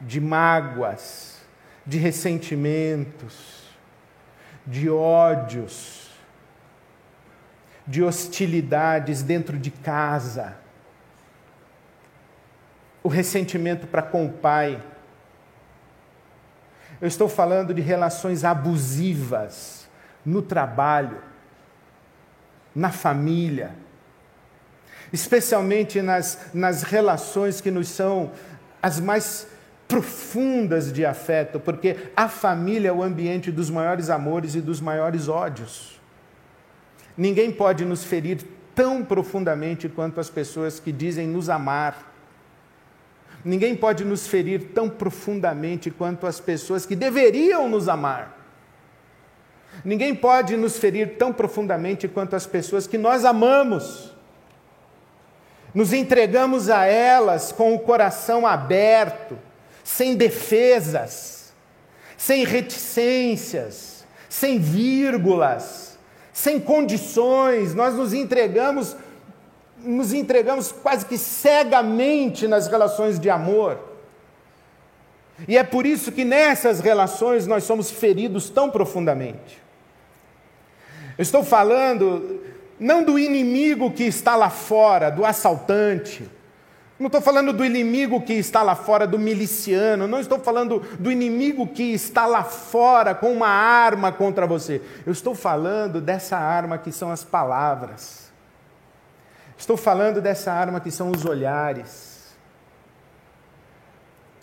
de 0.00 0.20
mágoas, 0.20 1.42
de 1.86 1.98
ressentimentos, 1.98 3.68
de 4.66 4.88
ódios, 4.88 6.03
de 7.86 8.02
hostilidades 8.02 9.22
dentro 9.22 9.58
de 9.58 9.70
casa, 9.70 10.56
o 13.02 13.08
ressentimento 13.08 13.86
para 13.86 14.02
com 14.02 14.24
o 14.26 14.32
pai. 14.32 14.82
Eu 17.00 17.08
estou 17.08 17.28
falando 17.28 17.74
de 17.74 17.82
relações 17.82 18.44
abusivas 18.44 19.86
no 20.24 20.40
trabalho, 20.40 21.20
na 22.74 22.90
família, 22.90 23.74
especialmente 25.12 26.00
nas, 26.00 26.50
nas 26.54 26.82
relações 26.82 27.60
que 27.60 27.70
nos 27.70 27.88
são 27.88 28.32
as 28.82 28.98
mais 28.98 29.46
profundas 29.86 30.92
de 30.92 31.04
afeto, 31.04 31.60
porque 31.60 31.96
a 32.16 32.28
família 32.28 32.88
é 32.88 32.92
o 32.92 33.02
ambiente 33.02 33.52
dos 33.52 33.68
maiores 33.68 34.08
amores 34.08 34.54
e 34.54 34.60
dos 34.60 34.80
maiores 34.80 35.28
ódios. 35.28 36.00
Ninguém 37.16 37.52
pode 37.52 37.84
nos 37.84 38.02
ferir 38.02 38.44
tão 38.74 39.04
profundamente 39.04 39.88
quanto 39.88 40.18
as 40.20 40.28
pessoas 40.28 40.80
que 40.80 40.90
dizem 40.90 41.28
nos 41.28 41.48
amar. 41.48 42.12
Ninguém 43.44 43.76
pode 43.76 44.04
nos 44.04 44.26
ferir 44.26 44.70
tão 44.74 44.88
profundamente 44.88 45.90
quanto 45.90 46.26
as 46.26 46.40
pessoas 46.40 46.84
que 46.84 46.96
deveriam 46.96 47.68
nos 47.68 47.88
amar. 47.88 48.40
Ninguém 49.84 50.14
pode 50.14 50.56
nos 50.56 50.78
ferir 50.78 51.16
tão 51.16 51.32
profundamente 51.32 52.08
quanto 52.08 52.34
as 52.34 52.46
pessoas 52.46 52.86
que 52.86 52.98
nós 52.98 53.24
amamos. 53.24 54.12
Nos 55.74 55.92
entregamos 55.92 56.70
a 56.70 56.86
elas 56.86 57.52
com 57.52 57.74
o 57.74 57.80
coração 57.80 58.46
aberto, 58.46 59.38
sem 59.82 60.16
defesas, 60.16 61.52
sem 62.16 62.44
reticências, 62.44 64.06
sem 64.28 64.58
vírgulas 64.58 65.93
sem 66.34 66.58
condições, 66.58 67.76
nós 67.76 67.94
nos 67.94 68.12
entregamos, 68.12 68.96
nos 69.78 70.12
entregamos 70.12 70.72
quase 70.72 71.06
que 71.06 71.16
cegamente 71.16 72.48
nas 72.48 72.66
relações 72.66 73.20
de 73.20 73.30
amor. 73.30 73.78
E 75.46 75.56
é 75.56 75.62
por 75.62 75.86
isso 75.86 76.10
que 76.10 76.24
nessas 76.24 76.80
relações 76.80 77.46
nós 77.46 77.62
somos 77.62 77.88
feridos 77.88 78.50
tão 78.50 78.68
profundamente. 78.68 79.62
Eu 81.16 81.22
estou 81.22 81.44
falando 81.44 82.40
não 82.80 83.04
do 83.04 83.16
inimigo 83.16 83.92
que 83.92 84.02
está 84.02 84.34
lá 84.34 84.50
fora, 84.50 85.10
do 85.10 85.24
assaltante, 85.24 86.28
não 86.98 87.06
estou 87.06 87.20
falando 87.20 87.52
do 87.52 87.64
inimigo 87.64 88.20
que 88.20 88.34
está 88.34 88.62
lá 88.62 88.76
fora, 88.76 89.06
do 89.06 89.18
miliciano. 89.18 90.06
Não 90.06 90.20
estou 90.20 90.38
falando 90.38 90.80
do 90.98 91.10
inimigo 91.10 91.66
que 91.66 91.92
está 91.92 92.24
lá 92.24 92.44
fora 92.44 93.14
com 93.14 93.32
uma 93.32 93.48
arma 93.48 94.12
contra 94.12 94.46
você. 94.46 94.80
Eu 95.04 95.12
estou 95.12 95.34
falando 95.34 96.00
dessa 96.00 96.36
arma 96.36 96.78
que 96.78 96.92
são 96.92 97.10
as 97.10 97.24
palavras. 97.24 98.32
Estou 99.58 99.76
falando 99.76 100.20
dessa 100.20 100.52
arma 100.52 100.80
que 100.80 100.90
são 100.90 101.10
os 101.10 101.24
olhares. 101.24 102.14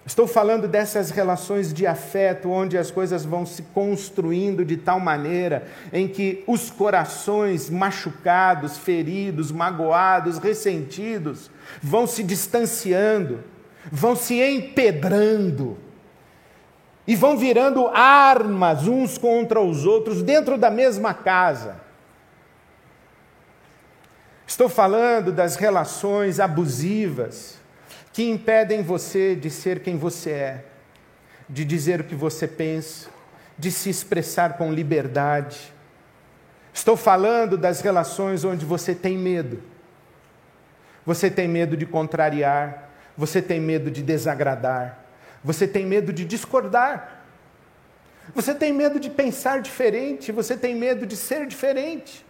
Estou 0.04 0.28
falando 0.28 0.68
dessas 0.68 1.12
relações 1.12 1.72
de 1.72 1.86
afeto, 1.86 2.50
onde 2.50 2.78
as 2.78 2.90
coisas 2.90 3.24
vão 3.24 3.46
se 3.46 3.62
construindo 3.62 4.66
de 4.66 4.76
tal 4.76 5.00
maneira 5.00 5.68
em 5.94 6.08
que 6.08 6.44
os 6.48 6.72
corações 6.72 7.70
machucados, 7.70 8.78
feridos, 8.78 9.52
magoados, 9.52 10.40
ressentidos, 10.40 11.52
vão 11.82 12.08
se 12.08 12.24
distanciando, 12.24 13.44
vão 13.92 14.16
se 14.16 14.42
empedrando 14.42 15.78
e 17.06 17.16
vão 17.16 17.38
virando 17.38 17.88
armas 17.88 18.88
uns 18.88 19.18
contra 19.18 19.60
os 19.60 19.86
outros 19.86 20.22
dentro 20.22 20.58
da 20.58 20.70
mesma 20.70 21.14
casa. 21.14 21.76
Estou 24.46 24.68
falando 24.68 25.32
das 25.32 25.56
relações 25.56 26.40
abusivas 26.40 27.58
que 28.14 28.30
impedem 28.30 28.84
você 28.84 29.36
de 29.36 29.50
ser 29.50 29.82
quem 29.82 29.98
você 29.98 30.32
é, 30.32 30.66
de 31.50 31.64
dizer 31.64 32.02
o 32.02 32.04
que 32.04 32.16
você 32.16 32.48
pensa, 32.48 33.10
de 33.58 33.72
se 33.72 33.90
expressar 33.90 34.58
com 34.58 34.74
liberdade. 34.74 35.74
Estou 36.74 36.98
falando 36.98 37.58
das 37.58 37.82
relações 37.82 38.44
onde 38.44 38.66
você 38.66 38.94
tem 38.94 39.18
medo. 39.18 39.62
Você 41.06 41.30
tem 41.30 41.48
medo 41.48 41.76
de 41.76 41.86
contrariar, 41.86 42.90
você 43.18 43.42
tem 43.42 43.60
medo 43.60 43.90
de 43.90 44.04
desagradar, 44.04 45.00
você 45.44 45.68
tem 45.68 45.86
medo 45.86 46.14
de 46.14 46.26
discordar. 46.26 47.22
Você 48.34 48.54
tem 48.54 48.72
medo 48.72 49.00
de 49.00 49.10
pensar 49.10 49.62
diferente, 49.62 50.32
você 50.32 50.56
tem 50.56 50.76
medo 50.76 51.06
de 51.06 51.18
ser 51.18 51.48
diferente. 51.48 52.26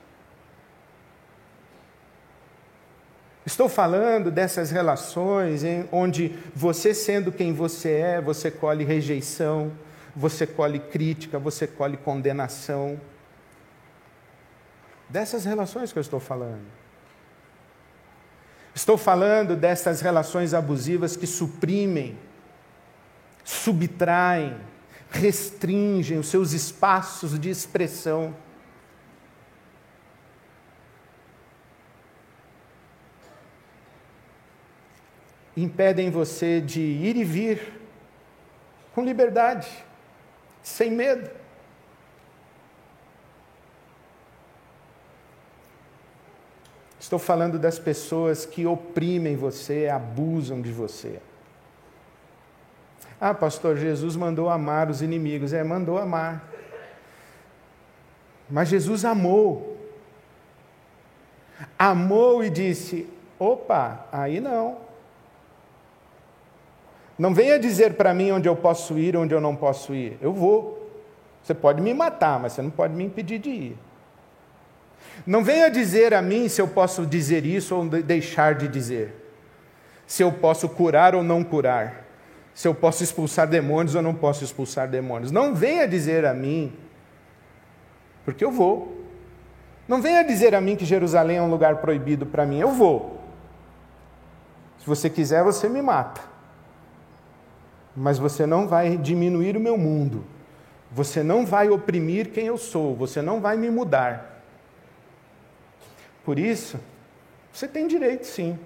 Estou 3.45 3.67
falando 3.67 4.31
dessas 4.31 4.71
relações 4.71 5.63
em 5.63 5.87
onde 5.91 6.35
você, 6.55 6.93
sendo 6.93 7.31
quem 7.31 7.53
você 7.53 7.91
é, 7.91 8.21
você 8.21 8.49
colhe 8.49 8.83
rejeição, 8.83 9.71
você 10.15 10.47
colhe 10.47 10.79
crítica, 10.79 11.37
você 11.37 11.67
colhe 11.67 11.97
condenação. 11.97 12.99
Dessas 15.09 15.43
relações 15.43 15.91
que 15.91 15.99
eu 15.99 16.01
estou 16.01 16.19
falando. 16.19 16.80
Estou 18.73 18.97
falando 18.97 19.55
dessas 19.55 20.01
relações 20.01 20.53
abusivas 20.53 21.17
que 21.17 21.27
suprimem, 21.27 22.17
subtraem, 23.43 24.55
restringem 25.09 26.17
os 26.17 26.27
seus 26.27 26.53
espaços 26.53 27.39
de 27.39 27.49
expressão. 27.49 28.33
impedem 35.55 36.09
você 36.09 36.61
de 36.61 36.79
ir 36.79 37.15
e 37.17 37.23
vir 37.23 37.81
com 38.93 39.03
liberdade, 39.03 39.67
sem 40.61 40.91
medo. 40.91 41.40
Estou 47.11 47.19
falando 47.19 47.59
das 47.59 47.77
pessoas 47.77 48.45
que 48.45 48.65
oprimem 48.65 49.35
você, 49.35 49.89
abusam 49.89 50.61
de 50.61 50.71
você. 50.71 51.19
Ah, 53.19 53.33
pastor, 53.33 53.75
Jesus 53.75 54.15
mandou 54.15 54.49
amar 54.49 54.89
os 54.89 55.01
inimigos. 55.01 55.51
É, 55.51 55.61
mandou 55.61 55.97
amar. 55.97 56.49
Mas 58.49 58.69
Jesus 58.69 59.03
amou. 59.03 59.77
Amou 61.77 62.45
e 62.45 62.49
disse: 62.49 63.05
opa, 63.37 64.07
aí 64.09 64.39
não. 64.39 64.77
Não 67.19 67.33
venha 67.33 67.59
dizer 67.59 67.95
para 67.95 68.13
mim 68.13 68.31
onde 68.31 68.47
eu 68.47 68.55
posso 68.55 68.97
ir, 68.97 69.17
onde 69.17 69.35
eu 69.35 69.41
não 69.41 69.53
posso 69.53 69.93
ir. 69.93 70.17
Eu 70.21 70.31
vou. 70.31 70.89
Você 71.43 71.53
pode 71.53 71.81
me 71.81 71.93
matar, 71.93 72.39
mas 72.39 72.53
você 72.53 72.61
não 72.61 72.71
pode 72.71 72.93
me 72.93 73.03
impedir 73.03 73.37
de 73.37 73.49
ir. 73.49 73.90
Não 75.25 75.43
venha 75.43 75.69
dizer 75.69 76.13
a 76.13 76.21
mim 76.21 76.47
se 76.47 76.61
eu 76.61 76.67
posso 76.67 77.05
dizer 77.05 77.45
isso 77.45 77.75
ou 77.75 77.87
deixar 77.87 78.55
de 78.55 78.67
dizer. 78.67 79.13
Se 80.05 80.23
eu 80.23 80.31
posso 80.31 80.67
curar 80.69 81.15
ou 81.15 81.23
não 81.23 81.43
curar. 81.43 82.05
Se 82.53 82.67
eu 82.67 82.75
posso 82.75 83.03
expulsar 83.03 83.47
demônios 83.47 83.95
ou 83.95 84.01
não 84.01 84.13
posso 84.13 84.43
expulsar 84.43 84.87
demônios. 84.87 85.31
Não 85.31 85.55
venha 85.55 85.87
dizer 85.87 86.25
a 86.25 86.33
mim, 86.33 86.73
porque 88.25 88.43
eu 88.43 88.51
vou. 88.51 89.05
Não 89.87 90.01
venha 90.01 90.23
dizer 90.23 90.53
a 90.53 90.61
mim 90.61 90.75
que 90.75 90.85
Jerusalém 90.85 91.37
é 91.37 91.41
um 91.41 91.49
lugar 91.49 91.77
proibido 91.77 92.25
para 92.25 92.45
mim. 92.45 92.59
Eu 92.59 92.71
vou. 92.71 93.21
Se 94.79 94.85
você 94.85 95.09
quiser, 95.09 95.43
você 95.43 95.69
me 95.69 95.81
mata 95.81 96.31
mas 97.95 98.17
você 98.17 98.45
não 98.45 98.67
vai 98.67 98.97
diminuir 98.97 99.57
o 99.57 99.59
meu 99.59 99.77
mundo. 99.77 100.23
Você 100.91 101.23
não 101.23 101.45
vai 101.45 101.69
oprimir 101.69 102.31
quem 102.31 102.47
eu 102.47 102.57
sou, 102.57 102.95
você 102.95 103.21
não 103.21 103.39
vai 103.39 103.57
me 103.57 103.69
mudar. 103.69 104.30
Por 106.23 106.37
isso, 106.37 106.79
você 107.51 107.67
tem 107.67 107.87
direito 107.87 108.25
sim. 108.25 108.59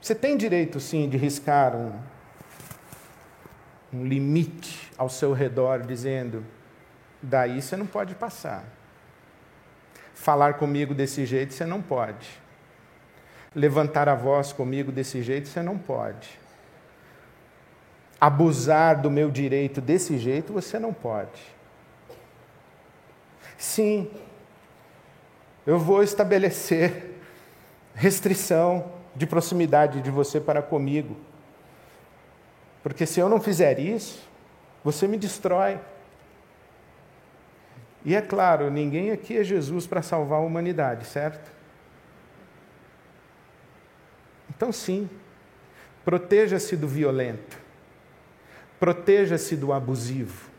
Você 0.00 0.14
tem 0.14 0.36
direito 0.36 0.80
sim 0.80 1.08
de 1.08 1.16
riscar 1.16 1.76
um, 1.76 1.92
um 3.92 4.04
limite 4.04 4.90
ao 4.96 5.08
seu 5.08 5.32
redor, 5.32 5.82
dizendo: 5.82 6.44
daí 7.22 7.60
você 7.60 7.76
não 7.76 7.86
pode 7.86 8.14
passar. 8.14 8.64
Falar 10.14 10.54
comigo 10.54 10.94
desse 10.94 11.24
jeito 11.26 11.54
você 11.54 11.64
não 11.64 11.80
pode. 11.80 12.28
Levantar 13.54 14.08
a 14.08 14.14
voz 14.14 14.52
comigo 14.52 14.92
desse 14.92 15.22
jeito 15.22 15.48
você 15.48 15.62
não 15.62 15.76
pode 15.76 16.40
abusar 18.20 19.00
do 19.00 19.10
meu 19.10 19.30
direito 19.30 19.80
desse 19.80 20.18
jeito, 20.18 20.52
você 20.52 20.78
não 20.78 20.92
pode. 20.92 21.40
Sim, 23.56 24.10
eu 25.66 25.78
vou 25.78 26.02
estabelecer 26.02 27.14
restrição 27.94 28.92
de 29.14 29.26
proximidade 29.26 30.00
de 30.00 30.10
você 30.10 30.40
para 30.40 30.62
comigo. 30.62 31.16
Porque 32.82 33.04
se 33.04 33.20
eu 33.20 33.28
não 33.28 33.40
fizer 33.40 33.78
isso, 33.78 34.26
você 34.82 35.06
me 35.06 35.16
destrói. 35.16 35.78
E 38.04 38.14
é 38.14 38.22
claro, 38.22 38.70
ninguém 38.70 39.10
aqui 39.10 39.36
é 39.36 39.44
Jesus 39.44 39.86
para 39.86 40.00
salvar 40.00 40.38
a 40.38 40.42
humanidade, 40.42 41.04
certo? 41.06 41.50
Então, 44.48 44.72
sim, 44.72 45.08
proteja-se 46.04 46.76
do 46.76 46.88
violento. 46.88 47.58
Proteja-se 48.78 49.54
do 49.54 49.72
abusivo. 49.72 50.49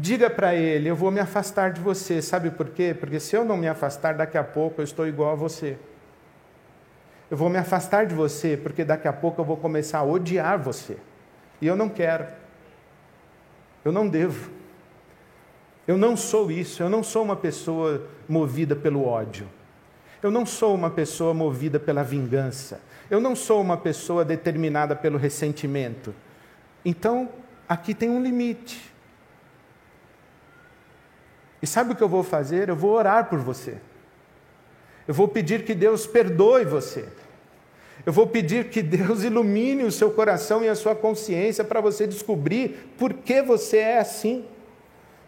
Diga 0.00 0.30
para 0.30 0.54
ele: 0.54 0.88
Eu 0.88 0.94
vou 0.94 1.10
me 1.10 1.18
afastar 1.18 1.72
de 1.72 1.80
você. 1.80 2.22
Sabe 2.22 2.52
por 2.52 2.68
quê? 2.68 2.96
Porque 2.98 3.18
se 3.18 3.34
eu 3.34 3.44
não 3.44 3.56
me 3.56 3.66
afastar, 3.66 4.14
daqui 4.14 4.38
a 4.38 4.44
pouco 4.44 4.80
eu 4.80 4.84
estou 4.84 5.08
igual 5.08 5.32
a 5.32 5.34
você. 5.34 5.76
Eu 7.28 7.36
vou 7.36 7.50
me 7.50 7.58
afastar 7.58 8.06
de 8.06 8.14
você 8.14 8.56
porque 8.56 8.84
daqui 8.84 9.08
a 9.08 9.12
pouco 9.12 9.40
eu 9.40 9.44
vou 9.44 9.56
começar 9.56 9.98
a 9.98 10.04
odiar 10.04 10.56
você. 10.56 10.98
E 11.60 11.66
eu 11.66 11.74
não 11.74 11.88
quero. 11.88 12.28
Eu 13.84 13.90
não 13.90 14.06
devo. 14.08 14.52
Eu 15.84 15.98
não 15.98 16.16
sou 16.16 16.48
isso. 16.48 16.80
Eu 16.80 16.88
não 16.88 17.02
sou 17.02 17.24
uma 17.24 17.34
pessoa 17.34 18.06
movida 18.28 18.76
pelo 18.76 19.04
ódio. 19.04 19.48
Eu 20.22 20.30
não 20.30 20.46
sou 20.46 20.76
uma 20.76 20.90
pessoa 20.90 21.34
movida 21.34 21.80
pela 21.80 22.04
vingança. 22.04 22.80
Eu 23.10 23.20
não 23.20 23.34
sou 23.34 23.60
uma 23.60 23.76
pessoa 23.76 24.24
determinada 24.24 24.94
pelo 24.94 25.18
ressentimento. 25.18 26.14
Então, 26.84 27.28
aqui 27.68 27.94
tem 27.94 28.08
um 28.08 28.22
limite. 28.22 28.96
E 31.60 31.66
sabe 31.66 31.92
o 31.92 31.96
que 31.96 32.02
eu 32.02 32.08
vou 32.08 32.22
fazer? 32.22 32.68
Eu 32.68 32.76
vou 32.76 32.92
orar 32.92 33.28
por 33.28 33.38
você. 33.38 33.78
Eu 35.06 35.14
vou 35.14 35.26
pedir 35.26 35.64
que 35.64 35.74
Deus 35.74 36.06
perdoe 36.06 36.64
você. 36.64 37.08
Eu 38.06 38.12
vou 38.12 38.26
pedir 38.26 38.70
que 38.70 38.82
Deus 38.82 39.22
ilumine 39.22 39.84
o 39.84 39.92
seu 39.92 40.10
coração 40.10 40.62
e 40.62 40.68
a 40.68 40.74
sua 40.74 40.94
consciência 40.94 41.64
para 41.64 41.80
você 41.80 42.06
descobrir 42.06 42.92
por 42.96 43.12
que 43.12 43.42
você 43.42 43.78
é 43.78 43.98
assim. 43.98 44.44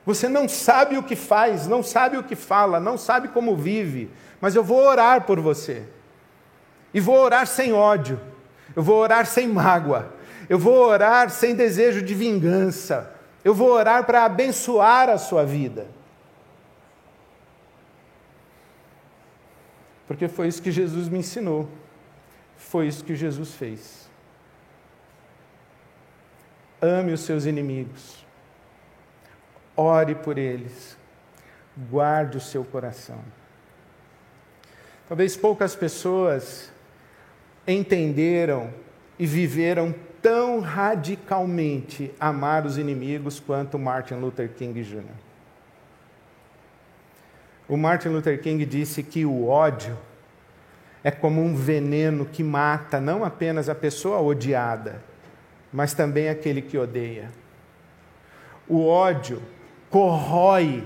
Você 0.06 0.28
não 0.28 0.48
sabe 0.48 0.96
o 0.96 1.02
que 1.02 1.16
faz, 1.16 1.66
não 1.66 1.82
sabe 1.82 2.16
o 2.16 2.22
que 2.22 2.34
fala, 2.34 2.80
não 2.80 2.96
sabe 2.96 3.28
como 3.28 3.56
vive, 3.56 4.10
mas 4.40 4.54
eu 4.54 4.64
vou 4.64 4.82
orar 4.82 5.22
por 5.22 5.40
você. 5.40 5.82
E 6.92 7.00
vou 7.00 7.16
orar 7.16 7.46
sem 7.46 7.72
ódio, 7.72 8.18
eu 8.74 8.82
vou 8.82 8.96
orar 8.96 9.26
sem 9.26 9.46
mágoa, 9.46 10.12
eu 10.48 10.58
vou 10.58 10.86
orar 10.86 11.30
sem 11.30 11.54
desejo 11.54 12.02
de 12.02 12.14
vingança, 12.14 13.12
eu 13.44 13.54
vou 13.54 13.70
orar 13.70 14.04
para 14.04 14.24
abençoar 14.24 15.08
a 15.08 15.18
sua 15.18 15.44
vida. 15.44 15.86
Porque 20.10 20.26
foi 20.26 20.48
isso 20.48 20.60
que 20.60 20.72
Jesus 20.72 21.08
me 21.08 21.20
ensinou, 21.20 21.68
foi 22.56 22.88
isso 22.88 23.04
que 23.04 23.14
Jesus 23.14 23.54
fez. 23.54 24.10
Ame 26.82 27.12
os 27.12 27.20
seus 27.20 27.44
inimigos, 27.44 28.26
ore 29.76 30.16
por 30.16 30.36
eles, 30.36 30.98
guarde 31.88 32.38
o 32.38 32.40
seu 32.40 32.64
coração. 32.64 33.20
Talvez 35.06 35.36
poucas 35.36 35.76
pessoas 35.76 36.72
entenderam 37.64 38.74
e 39.16 39.24
viveram 39.24 39.94
tão 40.20 40.58
radicalmente 40.58 42.12
amar 42.18 42.66
os 42.66 42.78
inimigos 42.78 43.38
quanto 43.38 43.78
Martin 43.78 44.14
Luther 44.14 44.52
King 44.54 44.82
Jr. 44.82 45.29
O 47.70 47.76
Martin 47.76 48.08
Luther 48.08 48.42
King 48.42 48.66
disse 48.66 49.00
que 49.00 49.24
o 49.24 49.46
ódio 49.46 49.96
é 51.04 51.10
como 51.12 51.40
um 51.40 51.54
veneno 51.54 52.26
que 52.26 52.42
mata 52.42 53.00
não 53.00 53.24
apenas 53.24 53.68
a 53.68 53.76
pessoa 53.76 54.20
odiada, 54.20 55.00
mas 55.72 55.94
também 55.94 56.28
aquele 56.28 56.60
que 56.62 56.76
odeia. 56.76 57.30
O 58.68 58.84
ódio 58.88 59.40
corrói 59.88 60.84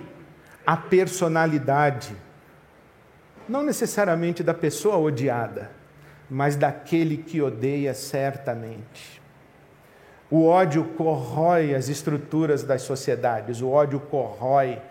a 0.66 0.76
personalidade, 0.76 2.14
não 3.48 3.62
necessariamente 3.62 4.42
da 4.42 4.52
pessoa 4.52 4.98
odiada, 4.98 5.70
mas 6.28 6.54
daquele 6.54 7.16
que 7.16 7.40
odeia 7.40 7.94
certamente. 7.94 9.22
O 10.30 10.44
ódio 10.44 10.84
corrói 10.98 11.74
as 11.74 11.88
estruturas 11.88 12.62
das 12.62 12.82
sociedades, 12.82 13.62
o 13.62 13.70
ódio 13.70 13.98
corrói 13.98 14.82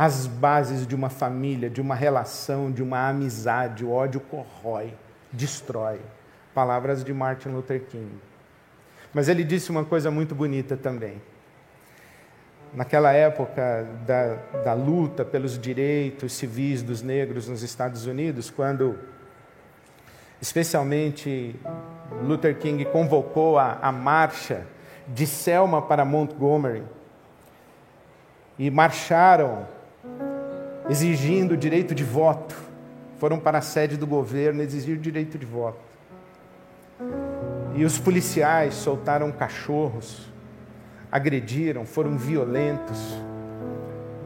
as 0.00 0.26
bases 0.26 0.86
de 0.86 0.94
uma 0.94 1.10
família, 1.10 1.68
de 1.68 1.78
uma 1.78 1.94
relação, 1.94 2.72
de 2.72 2.82
uma 2.82 3.10
amizade. 3.10 3.84
O 3.84 3.92
ódio 3.92 4.18
corrói, 4.18 4.94
destrói. 5.30 6.00
Palavras 6.54 7.04
de 7.04 7.12
Martin 7.12 7.50
Luther 7.50 7.82
King. 7.82 8.10
Mas 9.12 9.28
ele 9.28 9.44
disse 9.44 9.70
uma 9.70 9.84
coisa 9.84 10.10
muito 10.10 10.34
bonita 10.34 10.74
também. 10.74 11.20
Naquela 12.72 13.12
época 13.12 13.86
da, 14.06 14.36
da 14.64 14.72
luta 14.72 15.22
pelos 15.22 15.58
direitos 15.58 16.32
civis 16.32 16.82
dos 16.82 17.02
negros 17.02 17.46
nos 17.46 17.62
Estados 17.62 18.06
Unidos, 18.06 18.48
quando 18.48 18.98
especialmente 20.40 21.54
Luther 22.22 22.56
King 22.56 22.86
convocou 22.86 23.58
a, 23.58 23.74
a 23.82 23.92
marcha 23.92 24.66
de 25.06 25.26
Selma 25.26 25.82
para 25.82 26.06
Montgomery, 26.06 26.84
e 28.58 28.70
marcharam 28.70 29.66
exigindo 30.90 31.56
direito 31.56 31.94
de 31.94 32.02
voto. 32.02 32.56
Foram 33.18 33.38
para 33.38 33.58
a 33.58 33.62
sede 33.62 33.96
do 33.96 34.06
governo 34.06 34.60
exigir 34.60 34.96
direito 34.96 35.38
de 35.38 35.46
voto. 35.46 35.78
E 37.76 37.84
os 37.84 37.96
policiais 37.96 38.74
soltaram 38.74 39.30
cachorros, 39.30 40.28
agrediram, 41.12 41.86
foram 41.86 42.18
violentos. 42.18 42.98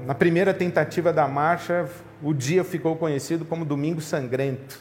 Na 0.07 0.14
primeira 0.14 0.55
tentativa 0.55 1.12
da 1.12 1.29
marcha, 1.29 1.87
o 2.22 2.33
dia 2.33 2.64
ficou 2.64 2.96
conhecido 2.96 3.44
como 3.44 3.64
Domingo 3.64 4.00
Sangrento. 4.00 4.81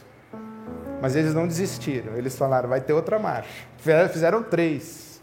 Mas 1.01 1.17
eles 1.17 1.33
não 1.33 1.45
desistiram, 1.45 2.15
eles 2.15 2.37
falaram: 2.37 2.69
vai 2.69 2.79
ter 2.79 2.93
outra 2.93 3.19
marcha. 3.19 3.67
Fizeram 4.09 4.41
três. 4.41 5.21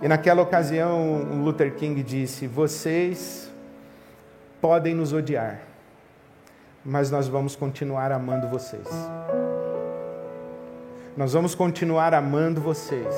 E 0.00 0.06
naquela 0.06 0.42
ocasião, 0.42 1.42
Luther 1.42 1.74
King 1.74 2.02
disse: 2.02 2.46
vocês 2.46 3.51
podem 4.62 4.94
nos 4.94 5.12
odiar, 5.12 5.60
mas 6.84 7.10
nós 7.10 7.26
vamos 7.26 7.56
continuar 7.56 8.12
amando 8.12 8.46
vocês. 8.46 8.86
Nós 11.16 11.32
vamos 11.32 11.54
continuar 11.54 12.14
amando 12.14 12.60
vocês. 12.60 13.12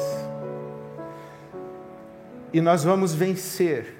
E 2.50 2.62
nós 2.62 2.83
vamos 2.83 3.14
vencer. 3.14 3.94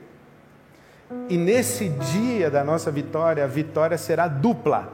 E 1.29 1.37
nesse 1.37 1.91
dia 1.91 2.51
da 2.51 2.65
nossa 2.65 2.91
vitória, 2.91 3.45
a 3.45 3.47
vitória 3.47 3.99
será 3.99 4.27
dupla. 4.27 4.91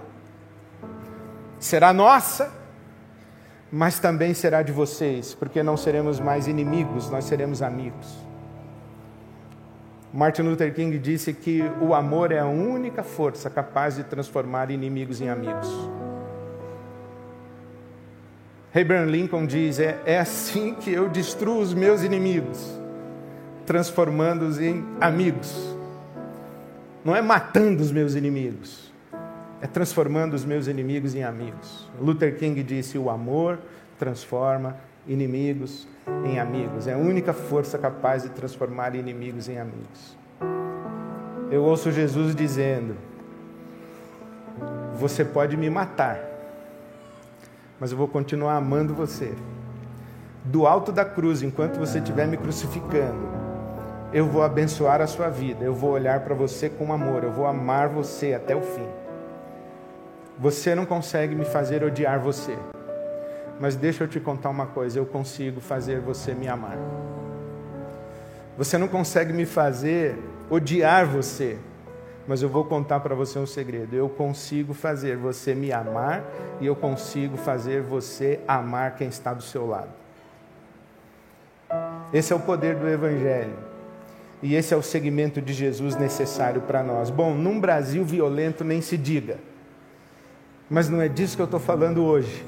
Será 1.61 1.93
nossa, 1.93 2.53
mas 3.71 4.01
também 4.01 4.35
será 4.35 4.63
de 4.63 4.73
vocês, 4.73 5.35
porque 5.35 5.63
não 5.63 5.77
seremos 5.77 6.19
mais 6.19 6.49
inimigos, 6.49 7.09
nós 7.11 7.27
seremos 7.27 7.63
amigos. 7.63 8.30
Martin 10.13 10.43
Luther 10.43 10.75
King 10.75 10.99
disse 10.99 11.33
que 11.33 11.63
o 11.81 11.95
amor 11.95 12.33
é 12.33 12.41
a 12.41 12.47
única 12.47 13.03
força 13.03 13.49
capaz 13.49 13.95
de 13.95 14.03
transformar 14.03 14.71
inimigos 14.71 15.21
em 15.21 15.29
amigos. 15.29 15.69
Abraham 18.75 19.07
Lincoln 19.07 19.47
diz: 19.47 19.79
é, 19.79 20.01
é 20.05 20.19
assim 20.19 20.75
que 20.75 20.93
eu 20.93 21.09
destruo 21.09 21.61
os 21.61 21.73
meus 21.73 22.03
inimigos, 22.03 22.81
transformando-os 23.65 24.61
em 24.61 24.85
amigos. 25.01 25.77
Não 27.05 27.15
é 27.15 27.23
matando 27.23 27.83
os 27.83 27.93
meus 27.93 28.15
inimigos, 28.15 28.93
é 29.61 29.67
transformando 29.67 30.35
os 30.35 30.45
meus 30.45 30.67
inimigos 30.67 31.15
em 31.15 31.23
amigos. 31.23 31.89
Luther 32.01 32.37
King 32.37 32.61
disse: 32.65 32.99
o 32.99 33.11
amor 33.11 33.61
transforma 33.97 34.77
inimigos 35.13 35.89
em 36.25 36.39
amigos. 36.39 36.87
É 36.87 36.95
a 36.95 36.99
única 36.99 37.33
força 37.33 37.77
capaz 37.77 38.23
de 38.23 38.29
transformar 38.31 38.95
inimigos 38.95 39.49
em 39.49 39.59
amigos. 39.59 40.17
Eu 41.51 41.65
ouço 41.65 41.91
Jesus 41.91 42.35
dizendo: 42.35 42.97
Você 44.95 45.25
pode 45.25 45.57
me 45.57 45.69
matar, 45.69 46.21
mas 47.79 47.91
eu 47.91 47.99
vou 47.99 48.07
continuar 48.07 48.55
amando 48.55 48.95
você. 48.95 49.35
Do 50.45 50.67
alto 50.67 50.91
da 50.91 51.05
cruz, 51.05 51.43
enquanto 51.43 51.79
você 51.79 51.99
estiver 51.99 52.27
me 52.27 52.37
crucificando, 52.37 53.29
eu 54.13 54.27
vou 54.27 54.43
abençoar 54.43 55.01
a 55.01 55.07
sua 55.07 55.29
vida, 55.29 55.65
eu 55.65 55.75
vou 55.75 55.91
olhar 55.91 56.21
para 56.21 56.35
você 56.35 56.71
com 56.71 56.93
amor, 56.93 57.25
eu 57.25 57.31
vou 57.31 57.47
amar 57.47 57.89
você 57.89 58.33
até 58.33 58.57
o 58.57 58.63
fim. 58.63 58.87
Você 60.39 60.75
não 60.75 60.87
consegue 60.87 61.35
me 61.35 61.45
fazer 61.45 61.85
odiar 61.85 62.19
você. 62.19 62.57
Mas 63.61 63.77
deixa 63.77 64.05
eu 64.05 64.09
te 64.09 64.19
contar 64.19 64.49
uma 64.49 64.67
coisa: 64.67 64.99
eu 64.99 65.05
consigo 65.05 65.61
fazer 65.61 66.01
você 66.01 66.33
me 66.33 66.49
amar. 66.49 66.79
Você 68.57 68.79
não 68.79 68.89
consegue 68.89 69.33
me 69.33 69.45
fazer 69.45 70.19
odiar 70.49 71.07
você, 71.07 71.59
mas 72.27 72.43
eu 72.43 72.49
vou 72.49 72.65
contar 72.65 73.01
para 73.01 73.15
você 73.15 73.39
um 73.39 73.47
segredo. 73.47 73.95
Eu 73.95 74.09
consigo 74.09 74.73
fazer 74.73 75.17
você 75.17 75.55
me 75.55 75.73
amar 75.73 76.25
e 76.59 76.67
eu 76.67 76.75
consigo 76.75 77.37
fazer 77.37 77.83
você 77.83 78.41
amar 78.49 78.97
quem 78.97 79.09
está 79.09 79.35
do 79.35 79.43
seu 79.43 79.67
lado. 79.67 79.91
Esse 82.13 82.33
é 82.33 82.37
o 82.37 82.41
poder 82.41 82.77
do 82.77 82.89
Evangelho. 82.89 83.71
E 84.43 84.55
esse 84.55 84.73
é 84.73 84.77
o 84.77 84.83
segmento 84.83 85.41
de 85.41 85.53
Jesus 85.53 85.97
necessário 85.97 86.63
para 86.63 86.83
nós. 86.83 87.11
Bom, 87.11 87.35
num 87.35 87.61
Brasil 87.61 88.03
violento 88.05 88.65
nem 88.65 88.81
se 88.81 88.97
diga. 88.97 89.37
Mas 90.69 90.89
não 90.89 91.01
é 91.01 91.09
disso 91.09 91.37
que 91.37 91.43
eu 91.43 91.45
estou 91.45 91.61
falando 91.61 92.03
hoje. 92.03 92.45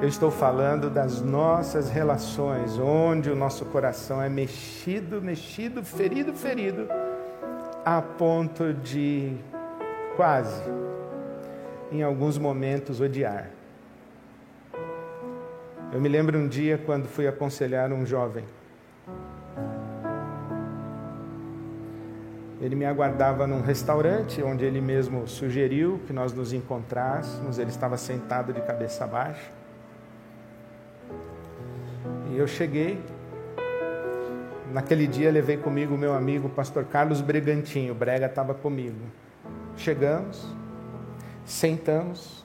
Eu 0.00 0.08
estou 0.08 0.28
falando 0.28 0.90
das 0.90 1.20
nossas 1.20 1.88
relações, 1.88 2.76
onde 2.78 3.30
o 3.30 3.36
nosso 3.36 3.64
coração 3.66 4.20
é 4.20 4.28
mexido, 4.28 5.22
mexido, 5.22 5.84
ferido, 5.84 6.34
ferido, 6.34 6.88
a 7.84 8.02
ponto 8.02 8.74
de 8.74 9.36
quase, 10.16 10.62
em 11.92 12.02
alguns 12.02 12.36
momentos, 12.36 13.00
odiar. 13.00 13.50
Eu 15.92 16.00
me 16.00 16.08
lembro 16.08 16.36
um 16.38 16.48
dia 16.48 16.76
quando 16.76 17.06
fui 17.06 17.28
aconselhar 17.28 17.92
um 17.92 18.04
jovem. 18.04 18.44
Ele 22.60 22.74
me 22.74 22.84
aguardava 22.84 23.46
num 23.46 23.60
restaurante 23.60 24.42
onde 24.42 24.64
ele 24.64 24.80
mesmo 24.80 25.28
sugeriu 25.28 26.00
que 26.04 26.12
nós 26.12 26.32
nos 26.32 26.52
encontrássemos. 26.52 27.58
Ele 27.58 27.70
estava 27.70 27.96
sentado 27.96 28.52
de 28.52 28.60
cabeça 28.60 29.06
baixa. 29.06 29.63
E 32.34 32.38
eu 32.38 32.48
cheguei. 32.48 33.00
Naquele 34.72 35.06
dia 35.06 35.30
levei 35.30 35.56
comigo 35.56 35.94
o 35.94 35.98
meu 35.98 36.12
amigo, 36.12 36.48
o 36.48 36.50
pastor 36.50 36.84
Carlos 36.84 37.20
Bregantinho. 37.20 37.92
O 37.92 37.94
Brega 37.94 38.26
estava 38.26 38.52
comigo. 38.52 38.98
Chegamos, 39.76 40.44
sentamos. 41.44 42.44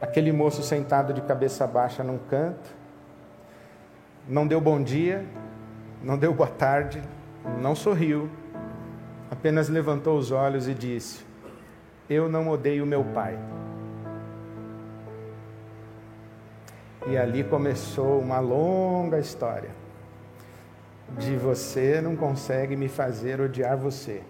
Aquele 0.00 0.30
moço 0.30 0.62
sentado 0.62 1.12
de 1.12 1.20
cabeça 1.20 1.66
baixa 1.66 2.04
num 2.04 2.16
canto. 2.16 2.70
Não 4.28 4.46
deu 4.46 4.60
bom 4.60 4.80
dia, 4.80 5.26
não 6.00 6.16
deu 6.16 6.32
boa 6.32 6.48
tarde, 6.48 7.02
não 7.60 7.74
sorriu. 7.74 8.30
Apenas 9.32 9.68
levantou 9.68 10.16
os 10.16 10.30
olhos 10.30 10.68
e 10.68 10.74
disse: 10.74 11.24
Eu 12.08 12.28
não 12.28 12.48
odeio 12.48 12.86
meu 12.86 13.02
pai. 13.02 13.36
E 17.06 17.16
ali 17.16 17.42
começou 17.42 18.20
uma 18.20 18.40
longa 18.40 19.18
história 19.18 19.70
de 21.18 21.36
você 21.36 22.00
não 22.00 22.14
consegue 22.14 22.76
me 22.76 22.88
fazer 22.88 23.40
odiar 23.40 23.76
você. 23.76 24.22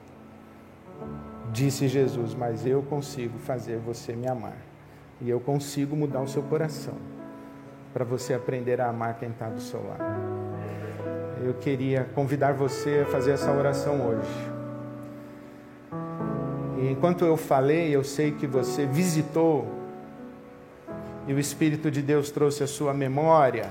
Disse 1.53 1.89
Jesus, 1.89 2.35
mas 2.35 2.65
eu 2.65 2.83
consigo 2.83 3.39
fazer 3.39 3.79
você 3.79 4.15
me 4.15 4.29
amar. 4.29 4.57
E 5.21 5.29
eu 5.29 5.41
consigo 5.41 5.95
mudar 5.95 6.23
o 6.23 6.29
seu 6.29 6.43
coração 6.43 6.95
para 7.93 8.05
você 8.05 8.33
aprender 8.33 8.81
a 8.81 8.89
amar 8.89 9.19
quem 9.19 9.31
está 9.31 9.49
do 9.49 9.61
seu 9.61 9.83
lado. 9.87 10.21
Eu 11.45 11.55
queria 11.55 12.05
convidar 12.15 12.53
você 12.53 13.05
a 13.07 13.11
fazer 13.11 13.33
essa 13.33 13.51
oração 13.51 14.01
hoje. 14.07 14.51
E 16.79 16.91
enquanto 16.91 17.25
eu 17.25 17.37
falei, 17.37 17.95
eu 17.95 18.05
sei 18.05 18.31
que 18.31 18.47
você 18.47 18.87
visitou 18.87 19.80
e 21.27 21.33
o 21.33 21.39
Espírito 21.39 21.91
de 21.91 22.03
Deus 22.03 22.31
trouxe 22.31 22.63
à 22.63 22.67
sua 22.67 22.93
memória 22.95 23.71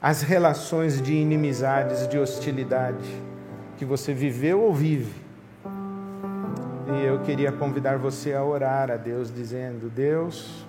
as 0.00 0.22
relações 0.22 1.00
de 1.00 1.14
inimizades, 1.14 2.06
de 2.08 2.18
hostilidade 2.18 3.08
que 3.76 3.84
você 3.84 4.12
viveu 4.12 4.60
ou 4.60 4.74
vive. 4.74 5.24
E 6.94 7.04
eu 7.06 7.20
queria 7.20 7.50
convidar 7.50 7.96
você 7.96 8.34
a 8.34 8.44
orar 8.44 8.90
a 8.90 8.96
Deus, 8.96 9.32
dizendo: 9.32 9.88
Deus, 9.88 10.66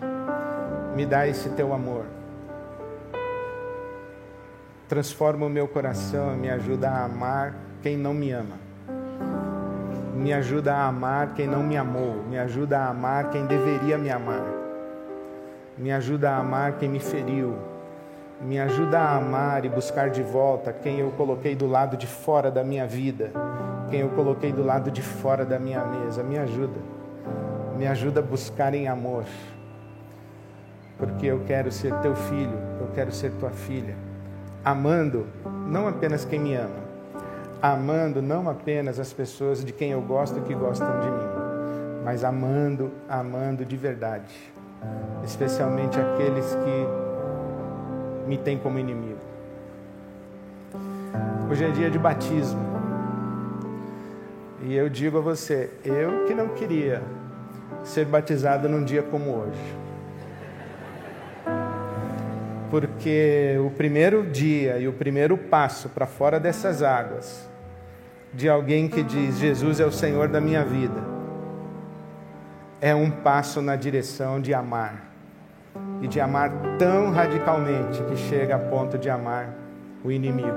me 0.95 1.05
dá 1.05 1.27
esse 1.27 1.49
teu 1.49 1.73
amor. 1.73 2.05
Transforma 4.87 5.45
o 5.45 5.49
meu 5.49 5.67
coração, 5.67 6.35
me 6.37 6.49
ajuda 6.49 6.89
a 6.89 7.05
amar 7.05 7.55
quem 7.81 7.97
não 7.97 8.13
me 8.13 8.31
ama. 8.31 8.57
Me 10.15 10.31
ajuda 10.31 10.73
a 10.73 10.87
amar 10.87 11.33
quem 11.33 11.47
não 11.47 11.61
me 11.61 11.75
amou. 11.75 12.23
Me 12.23 12.37
ajuda 12.37 12.79
a 12.79 12.89
amar 12.89 13.29
quem 13.31 13.45
deveria 13.45 13.97
me 13.97 14.09
amar. 14.09 14.64
Me 15.77 15.91
ajuda 15.91 16.31
a 16.31 16.37
amar 16.37 16.77
quem 16.77 16.89
me 16.89 16.99
feriu. 16.99 17.55
Me 18.41 18.59
ajuda 18.59 18.99
a 18.99 19.15
amar 19.17 19.65
e 19.65 19.69
buscar 19.69 20.09
de 20.09 20.21
volta 20.21 20.73
quem 20.73 20.99
eu 20.99 21.11
coloquei 21.11 21.55
do 21.55 21.67
lado 21.67 21.95
de 21.95 22.05
fora 22.05 22.51
da 22.51 22.63
minha 22.63 22.85
vida, 22.85 23.31
quem 23.89 24.01
eu 24.01 24.09
coloquei 24.09 24.51
do 24.51 24.63
lado 24.63 24.91
de 24.91 25.01
fora 25.01 25.45
da 25.45 25.57
minha 25.57 25.83
mesa. 25.85 26.23
Me 26.23 26.37
ajuda. 26.37 26.79
Me 27.77 27.87
ajuda 27.87 28.19
a 28.19 28.23
buscar 28.23 28.73
em 28.73 28.87
amor. 28.87 29.23
Porque 30.97 31.27
eu 31.27 31.43
quero 31.45 31.71
ser 31.71 31.93
teu 31.99 32.15
filho, 32.15 32.57
eu 32.79 32.87
quero 32.93 33.11
ser 33.11 33.31
tua 33.33 33.51
filha 33.51 33.95
amando 34.65 35.27
não 35.67 35.87
apenas 35.87 36.25
quem 36.25 36.39
me 36.39 36.55
ama, 36.55 36.83
amando 37.61 38.19
não 38.19 38.49
apenas 38.49 38.99
as 38.99 39.13
pessoas 39.13 39.63
de 39.63 39.71
quem 39.71 39.91
eu 39.91 40.01
gosto 40.01 40.41
que 40.41 40.55
gostam 40.55 40.89
de 41.01 41.11
mim, 41.11 41.29
mas 42.03 42.23
amando, 42.23 42.91
amando 43.07 43.63
de 43.63 43.77
verdade, 43.77 44.33
especialmente 45.23 45.99
aqueles 45.99 46.55
que 46.55 48.27
me 48.27 48.37
têm 48.37 48.57
como 48.57 48.79
inimigo. 48.79 49.19
Hoje 51.49 51.63
é 51.63 51.69
dia 51.69 51.89
de 51.89 51.99
batismo. 51.99 52.61
E 54.63 54.75
eu 54.75 54.89
digo 54.89 55.17
a 55.19 55.21
você, 55.21 55.69
eu 55.83 56.25
que 56.25 56.33
não 56.33 56.49
queria 56.49 57.03
ser 57.83 58.05
batizado 58.05 58.67
num 58.67 58.83
dia 58.83 59.03
como 59.03 59.31
hoje 59.31 59.85
porque 62.75 63.55
o 63.65 63.69
primeiro 63.71 64.29
dia 64.29 64.77
e 64.77 64.85
o 64.85 64.91
primeiro 64.91 65.37
passo 65.37 65.87
para 65.87 66.05
fora 66.05 66.41
dessas 66.41 66.83
águas, 66.83 67.47
de 68.33 68.49
alguém 68.49 68.89
que 68.89 69.01
diz: 69.01 69.37
Jesus 69.37 69.79
é 69.79 69.85
o 69.85 69.91
Senhor 69.93 70.27
da 70.27 70.41
minha 70.41 70.61
vida, 70.65 71.14
é 72.85 72.93
um 72.93 73.09
passo 73.09 73.63
na 73.63 73.75
direção 73.75 74.39
de 74.39 74.53
amar, 74.53 75.11
e 76.03 76.07
de 76.07 76.19
amar 76.19 76.51
tão 76.77 77.09
radicalmente 77.09 78.03
que 78.03 78.15
chega 78.15 78.57
a 78.57 78.59
ponto 78.59 78.95
de 78.95 79.09
amar 79.09 79.55
o 80.03 80.11
inimigo. 80.11 80.51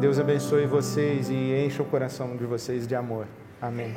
Deus 0.00 0.18
abençoe 0.18 0.64
vocês 0.64 1.28
e 1.28 1.34
encha 1.66 1.82
o 1.82 1.84
coração 1.84 2.38
de 2.38 2.46
vocês 2.46 2.86
de 2.86 2.94
amor. 2.94 3.26
Amém. 3.60 3.92